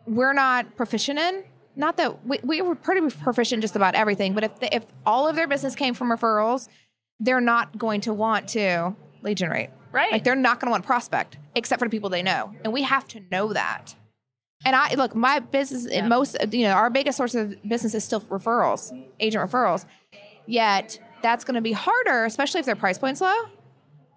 we're 0.08 0.34
not 0.34 0.75
proficient 0.75 1.20
in, 1.20 1.44
not 1.77 1.98
that 1.98 2.25
we, 2.25 2.39
we 2.43 2.62
were 2.62 2.75
pretty 2.75 3.07
proficient 3.15 3.62
just 3.62 3.75
about 3.75 3.96
everything, 3.96 4.34
but 4.34 4.43
if 4.43 4.60
the, 4.60 4.75
if 4.75 4.86
all 5.05 5.27
of 5.27 5.36
their 5.36 5.48
business 5.48 5.75
came 5.75 5.93
from 5.93 6.10
referrals, 6.10 6.67
they're 7.19 7.41
not 7.41 7.77
going 7.77 8.01
to 8.01 8.13
want 8.13 8.50
to 8.50 8.96
lead 9.22 9.37
generate. 9.37 9.70
Right. 9.92 10.11
Like 10.11 10.24
they're 10.24 10.35
not 10.35 10.59
going 10.59 10.68
to 10.68 10.72
want 10.72 10.85
prospect 10.85 11.37
except 11.55 11.79
for 11.79 11.85
the 11.85 11.90
people 11.90 12.09
they 12.09 12.24
know. 12.24 12.53
And 12.63 12.74
we 12.74 12.83
have 12.83 13.07
to 13.09 13.22
know 13.31 13.53
that. 13.53 13.96
And 14.66 14.75
I 14.75 14.96
look, 14.96 15.16
my 15.16 15.40
business, 15.40 15.87
Yeah. 15.90 16.07
most, 16.07 16.35
you 16.51 16.63
know, 16.63 16.74
our 16.74 16.90
biggest 16.90 17.18
source 17.18 17.35
of 17.35 17.55
business 17.68 17.94
is 17.94 18.03
still 18.03 18.22
referrals, 18.22 18.92
agent 19.20 19.50
referrals. 19.50 19.85
Yet 20.48 21.00
that's 21.22 21.44
going 21.44 21.55
to 21.55 21.61
be 21.61 21.72
harder, 21.74 22.25
especially 22.25 22.59
if 22.59 22.66
their 22.66 22.75
price 22.75 22.98
point's 22.98 23.22
low, 23.22 23.35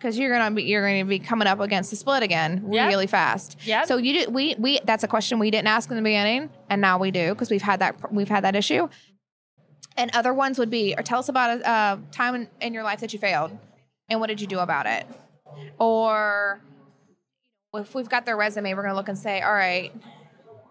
because 0.01 0.19
you're 0.19 0.31
going 0.35 0.51
to 0.51 0.55
be 0.57 0.63
you're 0.63 0.81
going 0.83 1.05
to 1.05 1.09
be 1.09 1.19
coming 1.19 1.47
up 1.47 1.61
against 1.61 1.91
the 1.91 1.97
split 1.97 2.23
again 2.23 2.65
Yep. 2.73 2.89
really 2.89 3.07
fast. 3.07 3.59
Yeah. 3.65 3.85
So 3.85 3.99
you 3.99 4.15
did 4.15 4.33
we 4.33 4.55
we 4.59 4.81
that's 4.85 5.05
a 5.05 5.09
question 5.09 5.39
we 5.39 5.51
didn't 5.51 5.69
ask 5.69 5.91
in 5.91 5.97
the 5.97 6.03
beginning, 6.03 6.49
and 6.71 6.81
now 6.81 6.99
we 6.99 7.11
do 7.11 7.31
because 7.35 7.51
we've 7.51 7.61
had 7.63 7.81
that 7.81 8.13
we've 8.13 8.29
had 8.29 8.45
that 8.45 8.57
issue. 8.57 8.89
And 9.97 10.11
other 10.15 10.33
ones 10.33 10.59
would 10.59 10.71
be, 10.71 10.95
or 10.97 11.03
tell 11.03 11.19
us 11.19 11.29
about 11.29 11.59
a 11.61 11.69
uh, 11.69 11.99
time 12.11 12.35
in, 12.35 12.49
in 12.61 12.73
your 12.73 12.85
life 12.85 13.01
that 13.01 13.13
you 13.13 13.19
failed, 13.19 13.51
and 14.09 14.21
what 14.21 14.29
did 14.29 14.41
you 14.41 14.47
do 14.47 14.61
about 14.61 14.87
it? 14.87 15.05
Or 15.79 16.61
if 17.75 17.95
we've 17.95 18.09
got 18.09 18.25
their 18.25 18.37
resume, 18.37 18.73
we're 18.75 18.83
going 18.83 18.93
to 18.93 18.97
look 18.97 19.09
and 19.09 19.19
say, 19.19 19.43
all 19.43 19.53
right, 19.53 19.93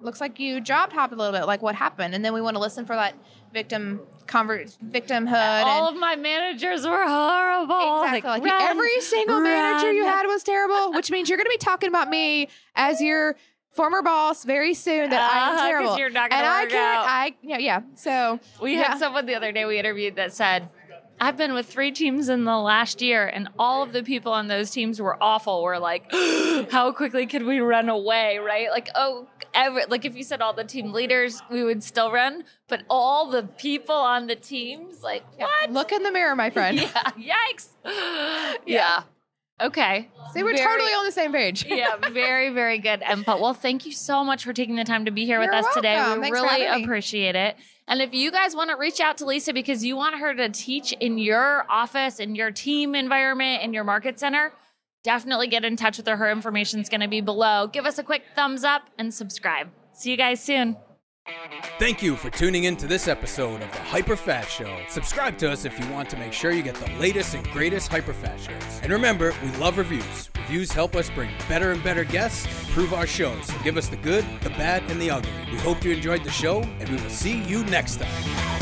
looks 0.02 0.20
like 0.22 0.39
you 0.39 0.62
job 0.62 0.92
hopped 0.94 1.13
a 1.13 1.15
little 1.15 1.38
bit. 1.38 1.46
Like 1.46 1.62
what 1.62 1.76
happened? 1.76 2.15
And 2.15 2.24
then 2.24 2.34
we 2.34 2.42
want 2.42 2.56
to 2.56 2.62
listen 2.62 2.86
for 2.86 2.96
that 2.96 3.13
victim 3.54 4.00
convert 4.30 4.68
victimhood. 4.86 5.63
All 5.65 5.88
and, 5.88 5.96
of 5.96 6.00
my 6.00 6.15
managers 6.15 6.86
were 6.86 7.06
horrible. 7.08 8.04
Exactly. 8.04 8.30
Like, 8.30 8.44
run, 8.44 8.62
every 8.70 9.02
single 9.02 9.42
manager 9.42 9.92
you 9.92 10.06
had 10.06 10.26
was 10.28 10.44
terrible, 10.44 10.92
which 10.96 11.12
means 11.12 11.28
you're 11.30 11.38
going 11.38 11.46
to 11.48 11.50
be 11.52 11.58
talking 11.58 11.89
about 11.89 12.10
me 12.10 12.48
as 12.76 13.02
your 13.02 13.36
former 13.72 14.02
boss 14.02 14.44
very 14.46 14.74
soon 14.74 15.10
that 15.10 15.22
Uh-huh, 15.22 15.39
I'm 15.52 15.58
'cause 15.58 15.68
terrible. 15.68 15.98
you're 15.98 16.10
not 16.10 16.30
gonna 16.30 16.42
and 16.44 16.52
I 16.52 16.65
can't, 16.65 16.74
out. 17.00 17.06
I, 17.08 17.36
yeah, 17.42 17.58
yeah. 17.58 17.82
So 17.96 18.39
We 18.62 18.76
yeah. 18.76 18.89
had 18.89 18.98
someone 19.00 19.26
the 19.26 19.36
other 19.36 19.52
day 19.52 19.65
we 19.65 19.78
interviewed 19.80 20.15
that 20.15 20.34
said, 20.34 20.70
I've 21.22 21.36
been 21.36 21.54
with 21.54 21.65
three 21.68 21.92
teams 21.92 22.30
in 22.30 22.46
the 22.46 22.58
last 22.58 23.02
year, 23.02 23.28
and 23.28 23.50
all 23.60 23.84
of 23.84 23.92
the 23.92 24.04
people 24.04 24.32
on 24.32 24.48
those 24.48 24.72
teams 24.72 25.02
were 25.02 25.22
awful. 25.22 25.62
We're 25.63 25.78
like, 25.78 26.06
how 26.72 26.94
quickly 26.94 27.26
could 27.28 27.44
we 27.44 27.60
run 27.60 27.89
away, 27.89 28.38
right? 28.38 28.70
Like, 28.70 28.88
oh, 28.96 29.28
every, 29.65 29.86
like 29.86 30.06
if 30.06 30.15
you 30.15 30.24
said 30.24 30.41
all 30.41 30.54
the 30.54 30.63
team 30.63 30.91
leaders, 30.93 31.41
we 31.50 31.63
would 31.63 31.84
still 31.84 32.12
run, 32.12 32.43
but 32.67 32.84
all 32.89 33.30
the 33.30 33.43
people 33.43 33.95
on 33.95 34.28
the 34.28 34.36
teams, 34.36 35.04
like, 35.04 35.24
Yeah. 35.38 35.45
what? 35.45 35.72
Look 35.72 35.91
in 35.91 36.04
the 36.04 36.12
mirror, 36.12 36.36
my 36.36 36.50
friend. 36.50 36.80
Yeah, 37.17 37.36
yikes. 37.54 37.67
Yeah. 38.65 39.04
Okay. 39.62 40.10
So 40.34 40.41
we're 40.43 40.54
Very- 40.56 40.65
totally 40.65 40.91
on 40.91 41.06
the 41.06 41.12
same 41.12 41.34
page. 41.34 41.65
yeah, 41.69 41.98
very, 42.12 42.50
very 42.50 42.78
good 42.80 43.02
input. 43.02 43.41
Well, 43.41 43.54
thank 43.54 43.86
you 43.86 43.91
so 43.91 44.24
much 44.24 44.43
for 44.45 44.54
taking 44.54 44.76
the 44.78 44.86
time 44.86 45.04
to 45.06 45.12
be 45.12 45.26
here 45.26 45.39
with 45.39 45.48
You're 45.48 45.56
us 45.56 45.74
today. 45.74 45.95
We 46.15 46.22
Thanks 46.22 46.39
really 46.41 46.65
appreciate 46.84 47.36
it. 47.36 47.58
And 47.88 48.02
if 48.02 48.13
you 48.13 48.32
guys 48.32 48.56
want 48.56 48.69
to 48.69 48.78
reach 48.78 49.02
out 49.02 49.17
to 49.17 49.26
Lisa 49.26 49.52
because 49.52 49.84
you 49.84 49.98
want 49.98 50.17
her 50.19 50.34
to 50.36 50.48
teach 50.50 50.93
in 50.93 51.17
your 51.17 51.65
office, 51.69 52.19
in 52.19 52.36
your 52.36 52.52
team 52.52 52.95
environment, 52.95 53.63
in 53.63 53.74
your 53.74 53.84
market 53.84 54.19
center, 54.19 54.54
definitely 55.10 55.48
get 55.48 55.65
in 55.65 55.76
touch 55.76 55.98
with 55.98 56.06
her. 56.06 56.17
Her 56.17 56.30
information 56.30 56.80
is 56.80 56.88
going 56.88 57.02
to 57.02 57.08
be 57.08 57.19
below. 57.19 57.65
Give 57.65 57.88
us 57.88 57.98
a 57.98 58.04
quick 58.04 58.22
thumbs 58.36 58.63
up 58.63 58.84
and 59.00 59.12
subscribe. 59.12 59.67
See 59.91 60.12
you 60.12 60.17
guys 60.17 60.39
soon. 60.39 60.78
Thank 61.80 62.04
you 62.04 62.15
for 62.15 62.30
tuning 62.30 62.65
in 62.65 62.78
to 62.78 62.86
this 62.86 63.08
episode 63.08 63.63
of 63.63 63.72
the 63.72 63.80
Hyper 63.80 64.15
Fast 64.15 64.52
Show. 64.52 64.84
Subscribe 64.88 65.36
to 65.39 65.50
us 65.52 65.65
if 65.65 65.80
you 65.80 65.91
want 65.91 66.12
to 66.12 66.17
make 66.17 66.32
sure 66.32 66.52
you 66.52 66.62
get 66.62 66.76
the 66.76 66.91
latest 67.00 67.34
and 67.34 67.43
greatest 67.50 67.88
Hyper 67.88 68.13
Fast 68.13 68.45
shows. 68.45 68.80
And 68.84 68.91
remember, 68.91 69.34
we 69.43 69.50
love 69.58 69.80
reviews. 69.80 70.30
Reviews 70.38 70.72
help 70.72 70.95
us 70.95 71.10
bring 71.10 71.32
better 71.48 71.72
and 71.72 71.84
better 71.84 72.04
guests, 72.04 72.45
improve 72.67 72.93
our 72.93 73.08
shows, 73.08 73.50
give 73.63 73.78
us 73.78 73.88
the 73.88 73.98
good, 73.98 74.24
the 74.41 74.52
bad, 74.52 74.84
and 74.91 75.02
the 75.02 75.10
ugly. 75.10 75.32
We 75.52 75.58
hope 75.58 75.84
you 75.84 75.91
enjoyed 75.91 76.24
the 76.24 76.32
show, 76.32 76.62
and 76.62 76.88
we 76.88 76.98
will 76.98 77.10
see 77.10 77.41
you 77.45 77.63
next 77.63 78.00
time. 78.00 78.59